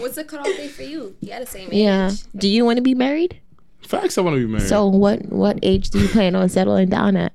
What's 0.00 0.16
the 0.16 0.24
cutoff 0.24 0.46
date 0.46 0.70
for 0.70 0.82
you? 0.82 1.16
You 1.20 1.28
got 1.28 1.40
the 1.40 1.46
same 1.46 1.68
age. 1.68 1.74
Yeah. 1.74 2.10
Do 2.36 2.48
you 2.48 2.64
want 2.64 2.76
to 2.76 2.82
be 2.82 2.94
married? 2.94 3.40
Facts. 3.86 4.16
I 4.16 4.20
want 4.20 4.36
to 4.36 4.40
be 4.40 4.46
married. 4.46 4.68
So 4.68 4.86
what 4.86 5.26
what 5.30 5.58
age 5.62 5.90
do 5.90 5.98
you 6.00 6.08
plan 6.08 6.34
on 6.36 6.48
settling 6.48 6.88
down 6.88 7.16
at? 7.16 7.32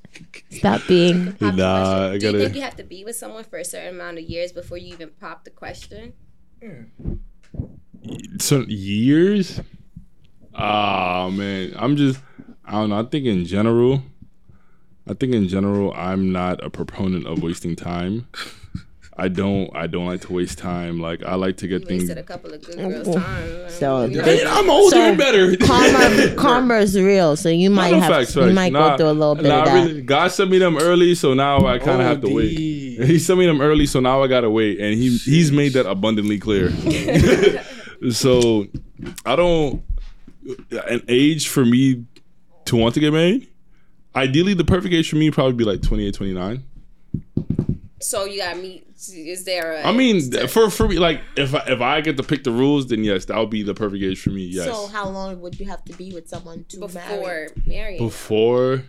Stop 0.50 0.82
being 0.88 1.34
Pop 1.40 1.40
the 1.40 1.52
Nah, 1.52 1.84
question. 1.84 2.04
I 2.04 2.08
Do 2.08 2.14
you 2.14 2.20
gotta- 2.32 2.44
think 2.44 2.56
you 2.56 2.62
have 2.62 2.76
to 2.78 2.84
be 2.84 3.04
with 3.04 3.16
someone 3.16 3.44
for 3.44 3.58
a 3.60 3.66
certain 3.66 3.96
amount 3.96 4.18
of 4.18 4.24
years 4.24 4.52
before 4.52 4.78
you 4.78 4.94
even 4.94 5.10
pop 5.20 5.44
the 5.44 5.50
question? 5.52 6.14
so 8.40 8.62
years. 8.68 9.62
Ah 10.56 11.30
man, 11.32 11.74
I'm 11.78 11.96
just. 11.96 12.20
I 12.66 12.72
don't 12.74 12.90
know. 12.90 13.00
I 13.00 13.04
think 13.04 13.26
in 13.26 13.46
general, 13.46 14.02
I 15.08 15.14
think 15.14 15.34
in 15.34 15.48
general, 15.48 15.94
I'm 15.96 16.32
not 16.32 16.64
a 16.64 16.70
proponent 16.70 17.26
of 17.28 17.42
wasting 17.44 17.76
time. 17.76 18.28
I 19.20 19.30
don't. 19.30 19.76
I 19.76 19.88
don't 19.88 20.06
like 20.06 20.22
to 20.22 20.34
waste 20.34 20.60
time. 20.60 21.00
Like 21.00 21.24
I 21.24 21.34
like 21.36 21.58
to 21.58 21.68
get 21.68 21.88
things. 21.88 22.04
Wasted 22.04 22.20
a 22.20 22.24
couple 22.24 22.54
of 22.54 22.64
good 22.64 22.78
girls' 22.78 23.16
time. 23.16 23.70
so 23.70 24.06
You 24.06 24.18
know? 24.18 24.24
they- 24.24 24.46
I'm 24.46 24.70
older 24.70 24.96
So, 24.96 25.02
and 25.02 25.18
better. 25.18 25.58
karma 25.58 26.36
karma's 26.36 26.96
real, 27.00 27.36
so 27.36 27.50
you 27.50 27.70
might 27.72 27.92
No, 27.92 28.00
have 28.02 28.12
facts, 28.12 28.36
you 28.36 28.44
facts. 28.44 28.54
might 28.54 28.72
Nah, 28.74 28.92
go 28.92 28.98
through 28.98 29.10
a 29.10 29.18
little 29.18 29.36
bit 29.36 29.46
nah, 29.46 29.60
of 29.62 29.66
that. 29.66 29.74
really, 29.74 30.02
God 30.04 30.28
sent 30.32 30.52
me 30.52 30.60
them 30.60 30.78
early, 30.78 31.16
so 31.16 31.34
now 31.34 31.66
I 31.66 31.80
kind 31.80 32.00
of 32.00 32.08
have 32.08 32.22
to 32.22 32.30
wait. 32.34 32.52
He 32.98 33.20
sent 33.20 33.38
me 33.40 33.46
them 33.46 33.62
early, 33.62 33.86
so 33.86 34.00
now 34.00 34.22
I 34.24 34.28
gotta 34.28 34.50
wait, 34.50 34.80
and 34.80 34.94
he 34.94 35.18
he's 35.18 35.52
made 35.52 35.74
that 35.74 35.86
abundantly 35.88 36.38
clear. 36.40 36.72
so 38.12 38.68
I 39.26 39.36
don't 39.36 39.84
an 40.72 41.02
age 41.08 41.48
for 41.48 41.66
me 41.66 42.06
to 42.66 42.76
want 42.76 42.94
to 42.96 43.00
get 43.00 43.14
married. 43.14 43.48
Ideally, 44.16 44.54
the 44.56 44.64
perfect 44.64 44.94
age 44.94 45.10
for 45.10 45.16
me 45.16 45.30
would 45.30 45.34
probably 45.36 45.54
be 45.54 45.64
like 45.64 45.82
28, 45.82 46.14
29. 46.14 46.64
So 48.00 48.26
you 48.26 48.42
got 48.42 48.58
me. 48.58 48.84
Is 48.96 49.44
there 49.44 49.74
a? 49.74 49.84
I 49.84 49.92
mean, 49.92 50.32
for 50.48 50.70
for 50.70 50.88
me, 50.88 51.00
like 51.00 51.22
if 51.36 51.56
I, 51.56 51.64
if 51.68 51.82
I 51.82 52.02
get 52.02 52.18
to 52.18 52.24
pick 52.24 52.44
the 52.44 52.52
rules, 52.52 52.88
then 52.88 53.04
yes, 53.04 53.26
that 53.26 53.38
would 53.38 53.50
be 53.50 53.64
the 53.64 53.74
perfect 53.74 54.04
age 54.04 54.22
for 54.22 54.30
me. 54.30 54.44
Yes. 54.44 54.66
So 54.66 54.88
how 54.88 55.10
long 55.10 55.42
would 55.42 55.60
you 55.60 55.66
have 55.68 55.84
to 55.86 55.94
be 55.94 56.14
with 56.14 56.30
someone 56.30 56.66
to 56.70 56.80
marry? 56.80 56.88
before 56.90 57.48
marrying. 57.66 57.98
Before 58.04 58.84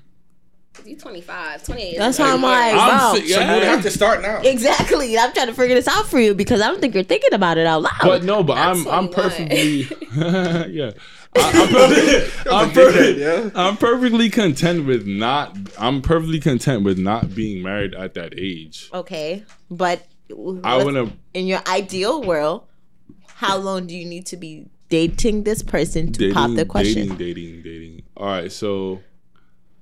You 0.84 0.96
25, 0.96 1.64
28. 1.64 1.88
is 1.88 1.98
That's 1.98 2.18
how 2.18 2.34
I'm 2.34 2.42
like, 2.42 2.72
I'm 2.72 2.76
wow. 2.76 3.14
So 3.14 3.22
you 3.22 3.36
would 3.36 3.62
have 3.64 3.82
to 3.82 3.90
start 3.90 4.20
now. 4.20 4.42
Exactly. 4.42 5.18
I'm 5.18 5.32
trying 5.32 5.48
to 5.48 5.54
figure 5.54 5.74
this 5.74 5.88
out 5.88 6.06
for 6.06 6.20
you 6.20 6.34
because 6.34 6.60
I 6.60 6.66
don't 6.66 6.80
think 6.80 6.94
you're 6.94 7.02
thinking 7.02 7.32
about 7.32 7.56
it 7.58 7.66
out 7.66 7.82
loud. 7.82 8.00
But 8.02 8.24
no, 8.24 8.42
but 8.42 8.56
Not 8.56 8.76
I'm 8.76 8.88
I'm 8.88 9.08
perfectly 9.08 9.88
yeah. 10.70 10.92
I, 11.36 11.40
I'm, 11.40 11.68
perfectly, 11.68 12.50
I'm, 12.52 12.70
perfect, 12.70 13.18
yeah. 13.18 13.50
I'm 13.54 13.76
perfectly 13.76 14.30
content 14.30 14.86
with 14.86 15.06
not. 15.06 15.56
I'm 15.78 16.02
perfectly 16.02 16.40
content 16.40 16.84
with 16.84 16.98
not 16.98 17.34
being 17.34 17.62
married 17.62 17.94
at 17.94 18.14
that 18.14 18.34
age. 18.36 18.90
okay, 18.92 19.44
but 19.70 20.06
I 20.64 20.82
want 20.82 20.96
to 20.96 21.12
in 21.34 21.46
your 21.46 21.60
ideal 21.66 22.22
world, 22.22 22.66
how 23.26 23.56
long 23.56 23.86
do 23.86 23.96
you 23.96 24.04
need 24.04 24.26
to 24.26 24.36
be 24.36 24.66
dating 24.88 25.44
this 25.44 25.62
person 25.62 26.12
to 26.12 26.18
dating, 26.18 26.34
pop 26.34 26.54
the 26.54 26.64
question? 26.64 27.16
dating, 27.16 27.18
dating, 27.18 27.62
dating. 27.62 28.02
All 28.16 28.26
right, 28.26 28.50
so 28.50 29.00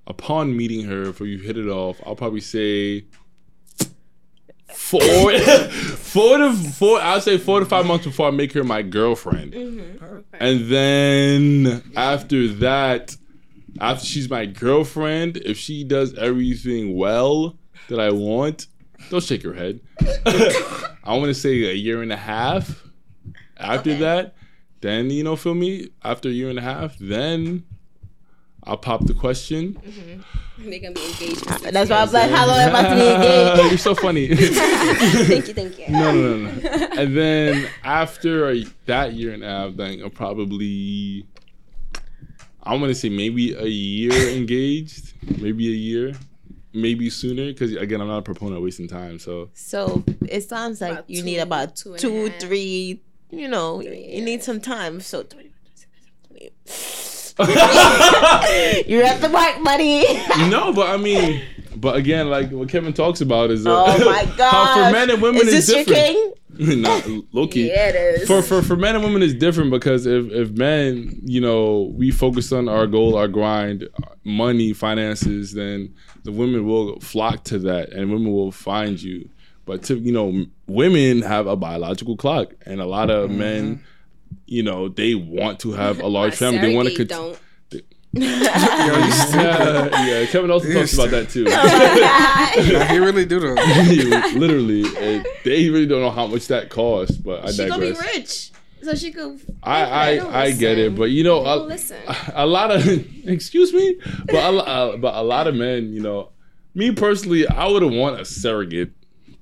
upon 0.06 0.56
meeting 0.56 0.84
her, 0.86 1.02
if 1.04 1.20
you 1.20 1.38
hit 1.38 1.56
it 1.56 1.68
off, 1.68 2.00
I'll 2.04 2.16
probably 2.16 2.40
say 2.40 3.04
four, 4.76 5.00
four 5.38 6.38
to 6.38 6.52
four. 6.52 7.00
I'll 7.00 7.20
say 7.20 7.38
four 7.38 7.60
to 7.60 7.66
five 7.66 7.86
months 7.86 8.06
before 8.06 8.28
I 8.28 8.30
make 8.30 8.52
her 8.52 8.62
my 8.62 8.82
girlfriend, 8.82 9.52
mm-hmm. 9.52 10.18
and 10.34 10.68
then 10.68 11.82
after 11.96 12.48
that, 12.48 13.16
after 13.80 14.04
she's 14.04 14.28
my 14.30 14.46
girlfriend, 14.46 15.38
if 15.38 15.56
she 15.58 15.82
does 15.84 16.14
everything 16.14 16.96
well 16.96 17.56
that 17.88 17.98
I 18.00 18.10
want, 18.10 18.66
don't 19.10 19.22
shake 19.22 19.42
your 19.42 19.54
head. 19.54 19.80
I 20.26 21.16
want 21.16 21.26
to 21.26 21.34
say 21.34 21.64
a 21.70 21.74
year 21.74 22.02
and 22.02 22.12
a 22.12 22.16
half. 22.16 22.82
After 23.58 23.90
Okay. 23.90 24.00
that, 24.00 24.34
then 24.82 25.08
you 25.10 25.24
know, 25.24 25.34
feel 25.36 25.54
me. 25.54 25.88
After 26.04 26.28
a 26.28 26.32
year 26.32 26.50
and 26.50 26.58
a 26.58 26.62
half, 26.62 26.96
then 26.98 27.64
I'll 28.66 28.76
pop 28.76 29.04
the 29.06 29.14
question. 29.14 29.74
Mm-hmm. 29.74 30.68
They're 30.70 30.80
gonna 30.80 30.94
be 30.94 31.04
engaged. 31.06 31.44
Ah, 31.48 31.58
that's 31.70 31.88
why 31.90 31.96
I 31.98 32.02
was 32.04 32.12
like, 32.12 32.30
how 32.30 32.46
long 32.46 32.58
am 32.58 32.74
I 32.74 32.82
to 32.82 32.94
be 32.96 33.06
engaged? 33.14 33.68
You're 33.70 33.78
so 33.78 33.94
funny. 33.94 34.26
thank 34.34 35.48
you, 35.48 35.54
thank 35.54 35.78
you. 35.78 35.88
no, 35.90 36.12
no, 36.12 36.36
no, 36.38 36.50
no. 36.52 36.88
And 37.00 37.16
then 37.16 37.68
after 37.84 38.50
a, 38.50 38.64
that 38.86 39.12
year 39.12 39.32
and 39.34 39.44
a 39.44 39.46
half, 39.46 39.76
then 39.76 40.00
I'll 40.02 40.10
probably, 40.10 41.26
I'm 42.62 42.80
gonna 42.80 42.94
say 42.94 43.08
maybe 43.08 43.54
a 43.54 43.66
year 43.66 44.12
engaged, 44.36 45.12
maybe 45.40 45.68
a 45.68 45.76
year, 45.76 46.14
maybe 46.72 47.08
sooner. 47.10 47.46
Because 47.46 47.72
again, 47.76 48.00
I'm 48.00 48.08
not 48.08 48.18
a 48.18 48.22
proponent 48.22 48.56
of 48.56 48.62
wasting 48.64 48.88
time. 48.88 49.18
So 49.20 49.50
So 49.54 50.02
it 50.28 50.48
sounds 50.48 50.80
like 50.80 50.92
About 50.92 51.10
you 51.10 51.20
two- 51.20 51.24
need 51.26 51.38
about 51.38 51.76
two 51.76 51.96
two, 51.98 52.08
and 52.16 52.28
a 52.28 52.30
half. 52.32 52.40
three. 52.40 53.02
You 53.30 53.48
know, 53.48 53.82
Three 53.82 54.14
you 54.16 54.22
need 54.22 54.42
some 54.42 54.60
time. 54.60 55.00
So. 55.00 55.24
20, 57.36 57.52
You're 58.86 59.04
at 59.04 59.20
the 59.20 59.28
mark, 59.28 59.62
buddy. 59.62 60.04
no, 60.50 60.72
but 60.72 60.88
I 60.88 60.96
mean, 60.96 61.42
but 61.76 61.96
again, 61.96 62.30
like 62.30 62.50
what 62.50 62.68
Kevin 62.68 62.92
talks 62.92 63.20
about 63.20 63.50
is 63.50 63.66
uh, 63.66 63.84
Oh 63.86 64.04
my 64.04 64.24
god! 64.36 64.50
how 64.50 64.74
for 64.74 64.92
men 64.92 65.10
and 65.10 65.22
women 65.22 65.42
is 65.42 65.48
is, 65.48 65.66
this 65.66 65.86
different. 65.86 65.88
your 65.88 66.06
king? 66.06 66.32
Not 66.82 67.06
low 67.32 67.46
key. 67.46 67.68
Yeah, 67.68 67.88
it 67.88 68.20
is. 68.22 68.28
for 68.28 68.40
for 68.40 68.62
for 68.62 68.76
men 68.76 68.94
and 68.94 69.04
women 69.04 69.22
is 69.22 69.34
different 69.34 69.70
because 69.70 70.06
if 70.06 70.30
if 70.32 70.50
men 70.52 71.20
you 71.22 71.40
know 71.40 71.92
we 71.94 72.10
focus 72.10 72.50
on 72.50 72.68
our 72.68 72.86
goal 72.86 73.16
our 73.16 73.28
grind 73.28 73.86
money 74.24 74.72
finances 74.72 75.52
then 75.52 75.94
the 76.24 76.32
women 76.32 76.66
will 76.66 76.98
flock 77.00 77.44
to 77.44 77.58
that 77.58 77.92
and 77.92 78.10
women 78.10 78.32
will 78.32 78.52
find 78.52 79.02
you 79.02 79.28
but 79.66 79.82
to 79.82 79.98
you 79.98 80.12
know 80.12 80.46
women 80.66 81.20
have 81.20 81.46
a 81.46 81.56
biological 81.56 82.16
clock 82.16 82.54
and 82.64 82.80
a 82.80 82.86
lot 82.86 83.10
of 83.10 83.30
men 83.30 83.84
you 84.46 84.62
know 84.62 84.88
they 84.88 85.14
want 85.14 85.58
to 85.60 85.72
have 85.72 86.00
a 86.00 86.06
large 86.06 86.34
family 86.42 86.58
they 86.60 86.74
want 86.74 86.88
to 86.88 86.94
Sergey 86.94 87.06
cont- 87.06 87.38
don't. 87.72 87.82
yeah, 88.16 90.06
yeah 90.06 90.26
Kevin 90.26 90.50
also 90.50 90.72
talks 90.72 90.94
about 90.94 91.10
that 91.10 91.28
too 91.28 91.44
Nah, 91.44 92.86
he 92.86 92.98
really 92.98 93.26
do 93.26 93.40
though. 93.40 93.54
literally 94.38 94.84
and 94.98 95.26
they 95.44 95.68
really 95.68 95.86
don't 95.86 96.00
know 96.00 96.10
how 96.10 96.26
much 96.26 96.46
that 96.48 96.70
costs 96.70 97.16
but 97.16 97.44
I 97.44 97.50
She 97.52 97.66
gonna 97.68 97.80
be 97.82 97.92
rich, 98.14 98.52
so 98.82 98.94
she 98.94 99.10
could. 99.10 99.40
I 99.62 100.16
don't 100.16 100.32
I, 100.32 100.40
I 100.44 100.52
get 100.52 100.78
it 100.78 100.94
but 100.96 101.10
you 101.10 101.24
know 101.24 101.40
a- 101.44 101.56
listen. 101.66 101.98
a 102.34 102.46
lot 102.46 102.70
of 102.70 102.86
excuse 103.28 103.72
me, 103.74 103.98
but 104.26 104.34
a, 104.36 104.50
lo- 104.50 104.64
uh, 104.64 104.96
but 104.96 105.14
a 105.14 105.22
lot 105.22 105.46
of 105.48 105.54
men, 105.54 105.92
you 105.92 106.00
know, 106.00 106.30
me 106.74 106.92
personally, 106.92 107.46
I 107.48 107.66
would 107.66 107.82
have 107.82 107.92
want 107.92 108.20
a 108.20 108.24
surrogate. 108.24 108.92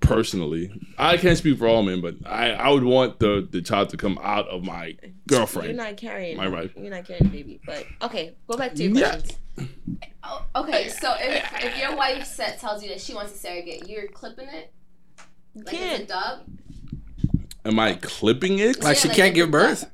Personally, 0.04 0.70
I 0.98 1.16
can't 1.16 1.36
speak 1.38 1.58
for 1.58 1.66
all 1.66 1.82
men, 1.82 2.00
but 2.00 2.14
I, 2.26 2.50
I 2.52 2.68
would 2.70 2.84
want 2.84 3.18
the 3.18 3.46
the 3.50 3.60
child 3.62 3.88
to 3.90 3.96
come 3.96 4.18
out 4.22 4.46
of 4.48 4.62
my 4.62 4.96
girlfriend. 5.28 5.68
You're 5.68 5.76
not 5.76 5.96
carrying. 5.96 6.36
My 6.36 6.48
wife. 6.48 6.72
You're 6.76 6.90
not 6.90 7.04
carrying 7.06 7.28
baby. 7.28 7.60
But 7.64 7.86
okay, 8.02 8.34
go 8.46 8.56
back 8.56 8.74
to 8.74 8.82
your 8.84 8.92
Yeah. 8.96 9.10
questions. 9.10 9.38
Oh, 10.24 10.44
okay, 10.56 10.88
so 10.88 11.14
if, 11.18 11.44
if 11.64 11.78
your 11.78 11.94
wife 11.96 12.24
set, 12.26 12.58
tells 12.58 12.82
you 12.82 12.88
that 12.90 13.00
she 13.00 13.14
wants 13.14 13.34
a 13.34 13.38
surrogate, 13.38 13.88
you're 13.88 14.08
clipping 14.08 14.48
it? 14.48 14.72
Like 15.54 15.66
it's 15.66 15.72
a 15.72 15.76
Can't. 15.76 16.08
dub? 16.08 16.38
Am 17.64 17.78
I 17.78 17.94
clipping 17.94 18.58
it? 18.58 18.82
Like 18.82 18.96
Yeah, 18.96 19.00
she 19.02 19.08
like 19.08 19.16
can't 19.16 19.34
give 19.34 19.48
it's 19.48 19.52
birth. 19.52 19.90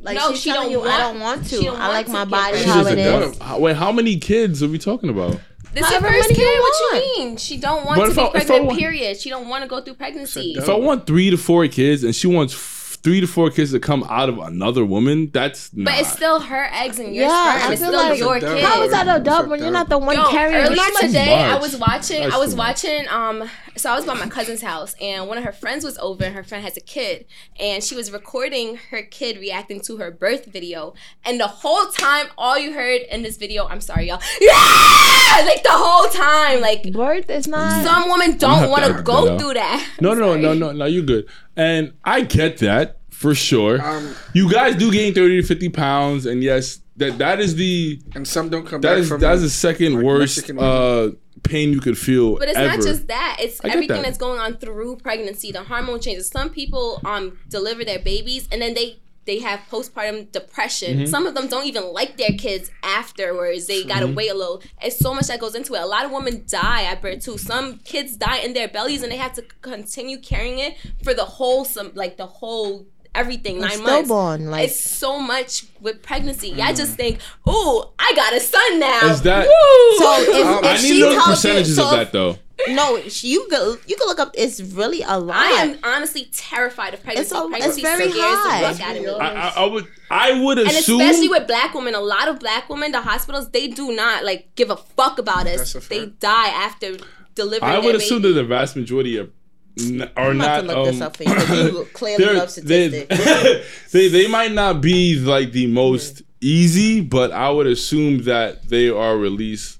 Like 0.00 0.16
No, 0.16 0.30
she's 0.30 0.40
she 0.42 0.52
don't 0.52 0.70
you, 0.70 0.82
I 0.82 0.98
don't 0.98 1.20
want 1.20 1.44
to. 1.48 1.60
don't 1.60 1.78
I 1.78 1.88
like 1.88 2.08
my 2.08 2.24
body 2.24 2.62
how 2.62 2.82
just 2.82 2.92
it 2.92 2.98
a 2.98 3.00
is. 3.24 3.36
dub. 3.36 3.42
How- 3.42 3.58
Wait, 3.58 3.76
how 3.76 3.92
many 3.92 4.16
kids 4.18 4.62
are 4.62 4.68
we 4.68 4.78
talking 4.78 5.10
about? 5.10 5.40
This 5.74 5.84
is 5.86 5.92
your 5.92 6.00
first 6.00 6.28
kid. 6.30 6.38
you 6.38 6.60
What 6.60 6.74
you 6.80 7.00
mean? 7.24 7.36
She 7.36 7.56
don't 7.58 7.84
want 7.84 8.00
But 8.00 8.08
to 8.08 8.14
be 8.14 8.20
I- 8.22 8.30
pregnant. 8.30 8.64
want- 8.66 8.78
period. 8.78 9.20
She 9.20 9.28
don't 9.30 9.48
want 9.48 9.62
to 9.62 9.68
go 9.68 9.80
through 9.80 9.94
pregnancy. 9.94 10.54
So 10.54 10.62
If 10.62 10.68
I 10.68 10.74
want 10.74 11.06
three 11.06 11.30
to 11.30 11.36
four 11.36 11.66
kids 11.68 12.04
and 12.04 12.14
she 12.14 12.26
wants 12.26 12.54
f- 12.54 12.77
three 13.02 13.20
to 13.20 13.26
four 13.26 13.50
kids 13.50 13.70
that 13.72 13.82
come 13.82 14.04
out 14.04 14.28
of 14.28 14.38
another 14.38 14.84
woman, 14.84 15.30
that's 15.32 15.72
not. 15.72 15.84
But 15.92 16.00
it's 16.00 16.12
still 16.12 16.40
her 16.40 16.68
eggs 16.72 16.98
and 16.98 17.14
your 17.14 17.26
Yeah, 17.26 17.58
sperm. 17.58 17.68
I 17.70 17.72
It's 17.72 17.80
feel 17.82 17.90
still 17.90 18.00
like- 18.08 18.18
your 18.18 18.34
kid. 18.34 18.40
dub. 18.40 18.58
How 18.60 18.82
is 18.82 18.90
that 18.90 19.20
a 19.20 19.22
dub 19.22 19.48
when 19.48 19.60
you're 19.60 19.70
not 19.70 19.88
the 19.88 19.98
one 19.98 20.16
Yo, 20.16 20.28
carrying? 20.30 20.56
earlier 20.56 20.76
That's 20.76 21.00
too 21.00 21.06
today, 21.08 21.34
I 21.34 21.56
was 21.58 21.76
watching. 21.76 22.22
That's 22.22 22.34
I 22.34 22.38
was 22.38 22.54
watching. 22.54 23.08
Um, 23.08 23.48
so 23.76 23.90
I 23.90 23.94
was 23.96 24.04
by 24.04 24.14
my 24.14 24.28
cousin's 24.28 24.60
house, 24.62 24.94
and 25.00 25.28
one 25.28 25.38
of 25.38 25.44
her 25.44 25.52
friends 25.52 25.84
was 25.84 25.96
over, 25.98 26.24
and 26.24 26.34
her 26.34 26.42
friend 26.42 26.64
has 26.64 26.76
a 26.76 26.80
kid, 26.80 27.26
and 27.60 27.82
she 27.82 27.94
was 27.94 28.10
recording 28.10 28.76
her 28.90 29.02
kid 29.02 29.38
reacting 29.38 29.80
to 29.82 29.98
her 29.98 30.10
birth 30.10 30.46
video, 30.46 30.94
and 31.24 31.38
the 31.38 31.46
whole 31.46 31.86
time, 31.86 32.26
all 32.36 32.58
you 32.58 32.72
heard 32.72 33.02
in 33.10 33.22
this 33.22 33.36
video, 33.36 33.66
I'm 33.68 33.80
sorry, 33.80 34.08
y'all, 34.08 34.20
yeah, 34.40 35.44
like 35.46 35.62
the 35.62 35.70
whole 35.70 36.08
time, 36.08 36.60
like 36.60 36.92
Birth 36.92 37.30
is 37.30 37.46
not. 37.46 37.84
some 37.84 38.10
women 38.10 38.36
don't 38.36 38.68
want 38.68 38.82
to 38.84 38.90
edit 38.90 38.96
that 38.98 39.04
go 39.04 39.38
through 39.38 39.54
that. 39.54 39.88
No, 40.00 40.14
no, 40.14 40.34
no, 40.34 40.52
no, 40.52 40.54
no, 40.54 40.72
no. 40.72 40.84
You're 40.86 41.04
good, 41.04 41.26
and 41.58 41.92
I 42.04 42.22
get 42.22 42.58
that 42.58 42.98
for 43.10 43.34
sure. 43.34 43.82
Um, 43.82 44.14
you 44.32 44.50
guys 44.50 44.76
do 44.76 44.90
gain 44.90 45.12
thirty 45.12 45.40
to 45.40 45.46
fifty 45.46 45.68
pounds, 45.68 46.24
and 46.24 46.42
yes, 46.42 46.80
that 46.96 47.18
that 47.18 47.40
is 47.40 47.56
the 47.56 48.00
and 48.14 48.26
some 48.26 48.48
don't 48.48 48.64
come 48.66 48.80
that 48.80 48.90
back 48.94 48.98
is 48.98 49.08
from. 49.08 49.20
that's 49.20 49.42
the 49.42 49.50
second 49.50 49.96
like 49.96 50.04
worst 50.04 50.50
uh, 50.50 51.10
pain 51.42 51.72
you 51.72 51.80
could 51.80 51.98
feel. 51.98 52.38
But 52.38 52.48
it's 52.48 52.56
ever. 52.56 52.76
not 52.76 52.84
just 52.86 53.08
that. 53.08 53.36
It's 53.40 53.60
I 53.64 53.68
everything 53.68 53.96
that. 53.96 54.02
that's 54.04 54.18
going 54.18 54.38
on 54.40 54.56
through 54.56 54.96
pregnancy, 54.96 55.52
the 55.52 55.64
hormone 55.64 56.00
changes. 56.00 56.28
Some 56.28 56.50
people 56.50 57.00
um 57.04 57.38
deliver 57.48 57.84
their 57.84 57.98
babies 57.98 58.48
and 58.52 58.62
then 58.62 58.74
they 58.74 58.98
they 59.28 59.38
have 59.40 59.60
postpartum 59.70 60.32
depression. 60.32 60.96
Mm-hmm. 60.96 61.06
Some 61.06 61.26
of 61.26 61.34
them 61.36 61.46
don't 61.46 61.66
even 61.66 61.92
like 61.92 62.16
their 62.16 62.30
kids 62.36 62.70
afterwards. 62.82 63.66
They 63.66 63.84
gotta 63.84 64.06
Mm-hmm. 64.06 64.14
wait 64.16 64.30
a 64.30 64.34
little. 64.34 64.62
It's 64.82 64.98
so 64.98 65.14
much 65.14 65.26
that 65.28 65.38
goes 65.38 65.54
into 65.54 65.74
it. 65.74 65.80
A 65.82 65.86
lot 65.86 66.04
of 66.06 66.10
women 66.10 66.44
die 66.48 66.82
at 66.84 67.00
birth 67.02 67.22
too. 67.24 67.36
Some 67.38 67.78
kids 67.84 68.16
die 68.16 68.38
in 68.38 68.54
their 68.54 68.68
bellies 68.68 69.02
and 69.02 69.12
they 69.12 69.16
have 69.18 69.34
to 69.34 69.42
continue 69.62 70.18
carrying 70.18 70.58
it 70.58 70.76
for 71.04 71.12
the 71.14 71.24
whole 71.24 71.64
some 71.64 71.92
like 71.94 72.16
the 72.16 72.26
whole 72.26 72.86
everything, 73.14 73.60
nine 73.60 73.82
months. 73.82 74.06
stillborn. 74.08 74.50
Like 74.50 74.68
it's 74.68 74.80
so 74.80 75.18
much 75.18 75.64
with 75.80 76.02
pregnancy. 76.02 76.60
I 76.62 76.72
just 76.72 76.94
think, 76.96 77.18
ooh, 77.48 77.82
I 77.98 78.12
got 78.16 78.32
a 78.32 78.40
son 78.40 78.78
now. 78.80 79.00
Is 79.10 79.22
that- 79.22 79.46
Woo! 79.46 79.98
so 79.98 80.22
if, 80.22 80.46
Um, 80.46 80.64
if 80.64 80.78
I 80.78 80.82
need 80.82 81.02
those 81.02 81.14
tells 81.14 81.26
you, 81.28 81.32
percentages 81.34 81.76
so 81.76 81.84
of 81.84 81.90
that 81.92 82.12
though. 82.12 82.38
No, 82.68 82.96
you 82.96 83.48
go 83.50 83.76
you 83.86 83.96
can 83.96 84.06
look 84.08 84.18
up. 84.18 84.32
It's 84.34 84.60
really 84.60 85.02
a 85.02 85.18
lot. 85.18 85.36
I 85.36 85.50
am 85.62 85.78
honestly 85.84 86.28
terrified 86.32 86.92
of 86.94 87.02
pregnancy. 87.02 87.34
It's 87.34 87.64
a- 87.64 87.68
it's 87.68 87.80
very 87.80 88.10
high. 88.10 88.72
fuck 88.72 88.80
out 88.88 88.96
of 88.96 89.02
me. 89.02 89.08
I, 89.10 89.48
I, 89.48 89.48
I 89.62 89.66
would 89.66 89.86
I 90.10 90.40
would 90.42 90.58
And 90.58 90.68
assume 90.68 91.00
especially 91.00 91.28
with 91.28 91.46
black 91.46 91.74
women, 91.74 91.94
a 91.94 92.00
lot 92.00 92.28
of 92.28 92.40
black 92.40 92.68
women, 92.68 92.92
the 92.92 93.00
hospitals, 93.02 93.50
they 93.50 93.68
do 93.68 93.92
not 93.92 94.24
like 94.24 94.54
give 94.56 94.70
a 94.70 94.76
fuck 94.76 95.18
about 95.18 95.46
us. 95.46 95.72
They 95.88 96.06
die 96.06 96.48
after 96.48 96.96
delivering. 97.34 97.70
I 97.70 97.76
their 97.76 97.82
would 97.84 97.94
assume 97.94 98.22
baby. 98.22 98.34
that 98.34 98.40
the 98.42 98.48
vast 98.48 98.74
majority 98.74 99.16
of 99.18 99.30
n- 99.78 100.10
are 100.16 100.30
I'm 100.30 100.38
not 100.38 100.60
to 100.62 100.66
look 100.66 100.86
this 100.86 100.96
um, 101.00 101.02
up 101.06 101.16
for 101.16 101.22
you. 101.24 101.34
'cause 101.34 101.72
You 101.72 101.84
clearly 101.92 102.24
they're- 102.24 102.34
love 102.34 102.54
they, 102.56 102.88
statistics. 103.06 103.66
they 103.92 104.08
they 104.08 104.26
might 104.28 104.52
not 104.52 104.80
be 104.80 105.18
like 105.20 105.52
the 105.52 105.66
most 105.68 106.22
easy, 106.40 107.00
but 107.00 107.30
I 107.32 107.50
would 107.50 107.66
assume 107.68 108.24
that 108.24 108.68
they 108.68 108.88
are 108.88 109.16
released. 109.16 109.77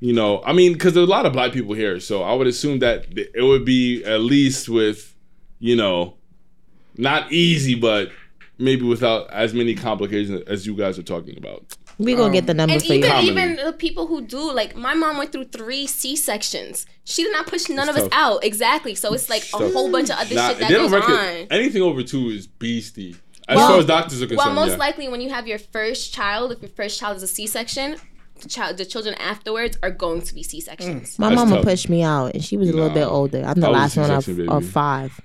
You 0.00 0.14
know, 0.14 0.42
I 0.44 0.52
mean, 0.54 0.72
because 0.72 0.94
there's 0.94 1.06
a 1.06 1.10
lot 1.10 1.26
of 1.26 1.32
black 1.34 1.52
people 1.52 1.74
here, 1.74 2.00
so 2.00 2.22
I 2.22 2.32
would 2.32 2.46
assume 2.46 2.78
that 2.78 3.06
it 3.16 3.42
would 3.44 3.66
be 3.66 4.02
at 4.04 4.20
least 4.22 4.68
with, 4.68 5.14
you 5.58 5.76
know, 5.76 6.14
not 6.96 7.30
easy, 7.32 7.74
but 7.74 8.10
maybe 8.58 8.82
without 8.84 9.30
as 9.30 9.52
many 9.52 9.74
complications 9.74 10.42
as 10.46 10.66
you 10.66 10.74
guys 10.74 10.98
are 10.98 11.02
talking 11.02 11.36
about. 11.36 11.64
We 11.98 12.14
gonna 12.14 12.32
get 12.32 12.46
the 12.46 12.52
um, 12.52 12.56
number 12.58 12.72
And 12.74 12.82
for 12.82 12.92
even 12.94 13.10
Commonly. 13.10 13.30
even 13.42 13.56
the 13.66 13.74
people 13.74 14.06
who 14.06 14.22
do 14.22 14.50
like 14.52 14.74
my 14.74 14.94
mom 14.94 15.18
went 15.18 15.32
through 15.32 15.44
three 15.44 15.86
C 15.86 16.16
sections. 16.16 16.86
She 17.04 17.22
did 17.22 17.32
not 17.32 17.46
push 17.46 17.68
none 17.68 17.90
It's 17.90 17.98
of 17.98 18.04
us 18.04 18.08
out 18.12 18.42
exactly. 18.42 18.94
So 18.94 19.12
it's 19.12 19.28
like 19.28 19.42
a 19.48 19.58
tough. 19.58 19.72
whole 19.74 19.90
bunch 19.92 20.08
of 20.08 20.16
other 20.16 20.34
Nah, 20.34 20.48
shit 20.48 20.58
that 20.60 20.68
they 20.68 20.74
don't 20.74 20.84
goes 20.90 20.92
reckon 20.92 21.12
on. 21.14 21.46
anything 21.50 21.82
over 21.82 22.02
two 22.02 22.30
is 22.30 22.46
beastie. 22.46 23.16
As 23.48 23.56
Well- 23.56 23.68
far 23.68 23.78
as 23.80 23.84
doctors 23.86 24.22
are 24.22 24.26
concerned, 24.26 24.38
Well, 24.38 24.54
most 24.66 24.72
yeah. 24.72 24.76
likely 24.78 25.08
when 25.08 25.20
you 25.20 25.28
have 25.28 25.46
your 25.46 25.58
first 25.58 26.14
child, 26.14 26.52
if 26.52 26.62
your 26.62 26.70
first 26.70 26.98
child 26.98 27.18
is 27.18 27.22
a 27.22 27.26
C 27.26 27.46
section, 27.46 27.92
the 27.92 27.98
child, 28.48 28.76
the 28.78 28.84
children 28.84 29.14
afterwards 29.16 29.76
are 29.82 29.90
going 29.90 30.22
to 30.22 30.34
be 30.34 30.42
C 30.42 30.60
sections. 30.60 31.18
My 31.18 31.28
That's 31.28 31.38
mama 31.38 31.56
tough. 31.56 31.64
pushed 31.64 31.88
me 31.88 32.02
out, 32.02 32.34
and 32.34 32.42
she 32.44 32.56
was 32.56 32.68
a 32.68 32.72
little 32.72 32.88
Nah. 32.88 32.94
bit 32.94 33.06
older. 33.06 33.42
I'm 33.44 33.60
the 33.60 33.68
I 33.68 33.70
last 33.70 33.96
one 33.96 34.10
of, 34.10 34.26
of 34.48 34.64
five. 34.68 35.20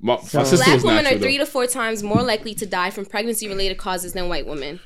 my, 0.00 0.16
my 0.16 0.22
So- 0.22 0.44
sister 0.44 0.56
Black 0.64 0.82
women 0.82 1.04
natural, 1.04 1.16
are 1.18 1.22
three 1.22 1.38
though. 1.38 1.44
to 1.44 1.50
four 1.50 1.66
times 1.66 2.02
more 2.02 2.22
likely 2.22 2.54
to 2.54 2.66
die 2.66 2.90
from 2.90 3.04
pregnancy 3.06 3.48
related 3.48 3.78
causes 3.78 4.12
than 4.14 4.28
white 4.28 4.46
women. 4.46 4.80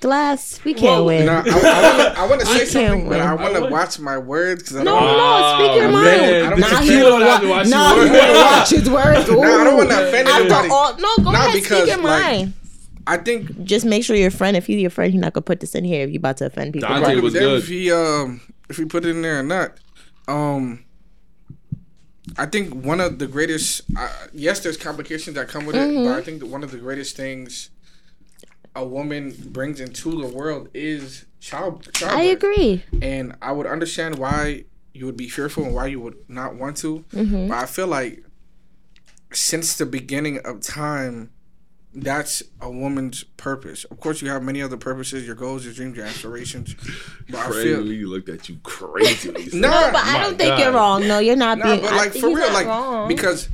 Glass, 0.00 0.60
we 0.64 0.72
can't 0.74 0.82
Well, 0.82 1.04
win. 1.06 1.26
Nah, 1.26 1.42
I, 1.46 2.14
I, 2.16 2.24
I 2.24 2.26
want 2.28 2.40
to 2.40 2.46
say 2.52 2.58
can't 2.58 2.68
something, 2.68 3.02
but 3.08 3.10
win. 3.10 3.20
I 3.20 3.30
I 3.32 3.34
want 3.34 3.54
to 3.54 3.70
watch 3.70 3.98
my 3.98 4.18
words 4.18 4.62
because 4.62 4.76
I 4.76 4.82
No, 4.82 5.00
don't. 5.00 5.16
no, 5.16 5.54
speak 5.66 5.76
your 5.80 5.88
Oh, 5.88 5.92
mind. 5.92 6.04
man, 6.04 6.52
I 6.52 6.56
this 6.56 6.64
don't 6.70 6.72
is 6.72 6.78
think 6.78 6.90
you 6.90 7.00
don't 7.00 7.22
have 7.22 7.40
to 7.40 7.48
watch 7.48 7.66
no, 7.68 7.94
your 7.96 8.06
you 8.06 8.12
words. 8.12 8.24
wanna 8.26 8.40
watch 8.40 8.70
his 8.70 8.90
words. 8.90 9.30
Nah, 9.30 9.42
I 9.60 9.64
don't 9.64 9.76
want 9.76 9.90
to 9.90 10.08
offend 10.08 10.28
anybody. 10.28 10.68
all- 10.70 10.96
no, 10.98 11.16
go 11.18 11.30
Nah, 11.30 11.38
ahead, 11.38 11.52
because, 11.54 11.78
speak 11.82 11.94
your 11.94 12.04
like, 12.04 12.22
mind. 12.22 12.52
I 13.06 13.18
think 13.18 13.64
Just 13.64 13.84
make 13.84 14.04
sure 14.04 14.16
your 14.16 14.30
friend, 14.30 14.56
if 14.56 14.66
he's 14.66 14.80
your 14.80 14.90
friend, 14.90 15.12
he's 15.12 15.20
not 15.20 15.32
gonna 15.32 15.42
put 15.42 15.60
this 15.60 15.74
in 15.74 15.84
here 15.84 16.04
if 16.04 16.10
you're 16.10 16.18
about 16.18 16.38
to 16.38 16.46
offend 16.46 16.72
people. 16.72 16.88
Dante 16.88 17.06
Right, 17.14 17.22
was 17.22 17.34
but 17.34 17.40
good. 17.40 17.58
If 17.62 17.68
he 17.68 17.90
um 17.92 18.40
if 18.68 18.76
he 18.76 18.84
put 18.84 19.04
it 19.04 19.10
in 19.10 19.22
there 19.22 19.40
or 19.40 19.42
not, 19.42 19.78
um, 20.28 20.84
I 22.38 22.46
think 22.46 22.72
one 22.84 23.00
of 23.00 23.18
the 23.18 23.26
greatest. 23.26 23.82
Uh, 23.96 24.08
yes, 24.32 24.60
there's 24.60 24.76
complications 24.78 25.36
that 25.36 25.48
come 25.48 25.66
with 25.66 25.76
it, 25.76 25.94
but 25.94 26.18
I 26.18 26.22
think 26.22 26.40
that 26.40 26.46
one 26.46 26.64
of 26.64 26.70
the 26.70 26.78
greatest 26.78 27.16
things 27.16 27.70
a 28.74 28.84
woman 28.84 29.34
brings 29.50 29.80
into 29.80 30.20
the 30.20 30.26
world 30.26 30.68
is 30.74 31.26
child. 31.40 31.88
I 32.02 32.22
agree. 32.22 32.82
and 33.02 33.36
I 33.42 33.52
would 33.52 33.66
understand 33.66 34.18
why 34.18 34.64
you 34.94 35.06
would 35.06 35.16
be 35.16 35.28
fearful 35.28 35.64
and 35.64 35.74
why 35.74 35.86
you 35.86 36.00
would 36.00 36.16
not 36.28 36.54
want 36.56 36.76
to. 36.78 37.04
Mm-hmm. 37.12 37.48
But 37.48 37.58
I 37.58 37.66
feel 37.66 37.86
like 37.86 38.24
since 39.32 39.76
the 39.76 39.86
beginning 39.86 40.38
of 40.44 40.60
time, 40.60 41.30
that's 41.94 42.42
a 42.60 42.70
woman's 42.70 43.22
purpose. 43.24 43.84
Of 43.84 44.00
course, 44.00 44.20
you 44.20 44.28
have 44.28 44.42
many 44.42 44.60
other 44.62 44.76
purposes, 44.76 45.26
your 45.26 45.36
goals, 45.36 45.64
your 45.64 45.74
dreams, 45.74 45.96
your 45.96 46.06
aspirations. 46.06 46.74
But 47.30 47.38
I 47.40 47.46
Crazy, 47.46 47.68
feel 47.74 47.84
he 47.84 48.04
looked 48.04 48.28
at 48.28 48.48
you 48.48 48.58
crazy. 48.62 49.30
when 49.30 49.42
he 49.42 49.50
said 49.50 49.60
No, 49.60 49.70
that. 49.70 49.92
But 49.92 50.04
I 50.04 50.20
don't 50.22 50.36
think 50.36 50.50
God. 50.50 50.58
you're 50.60 50.72
wrong. 50.72 51.06
No, 51.06 51.18
you're 51.20 51.36
not 51.36 51.58
no, 51.58 51.64
being. 51.64 51.80
but 51.82 51.92
like 51.92 52.12
think 52.12 52.24
for 52.24 52.34
real, 52.34 52.52
like 52.52 52.66
wrong. 52.66 53.06
because 53.08 53.48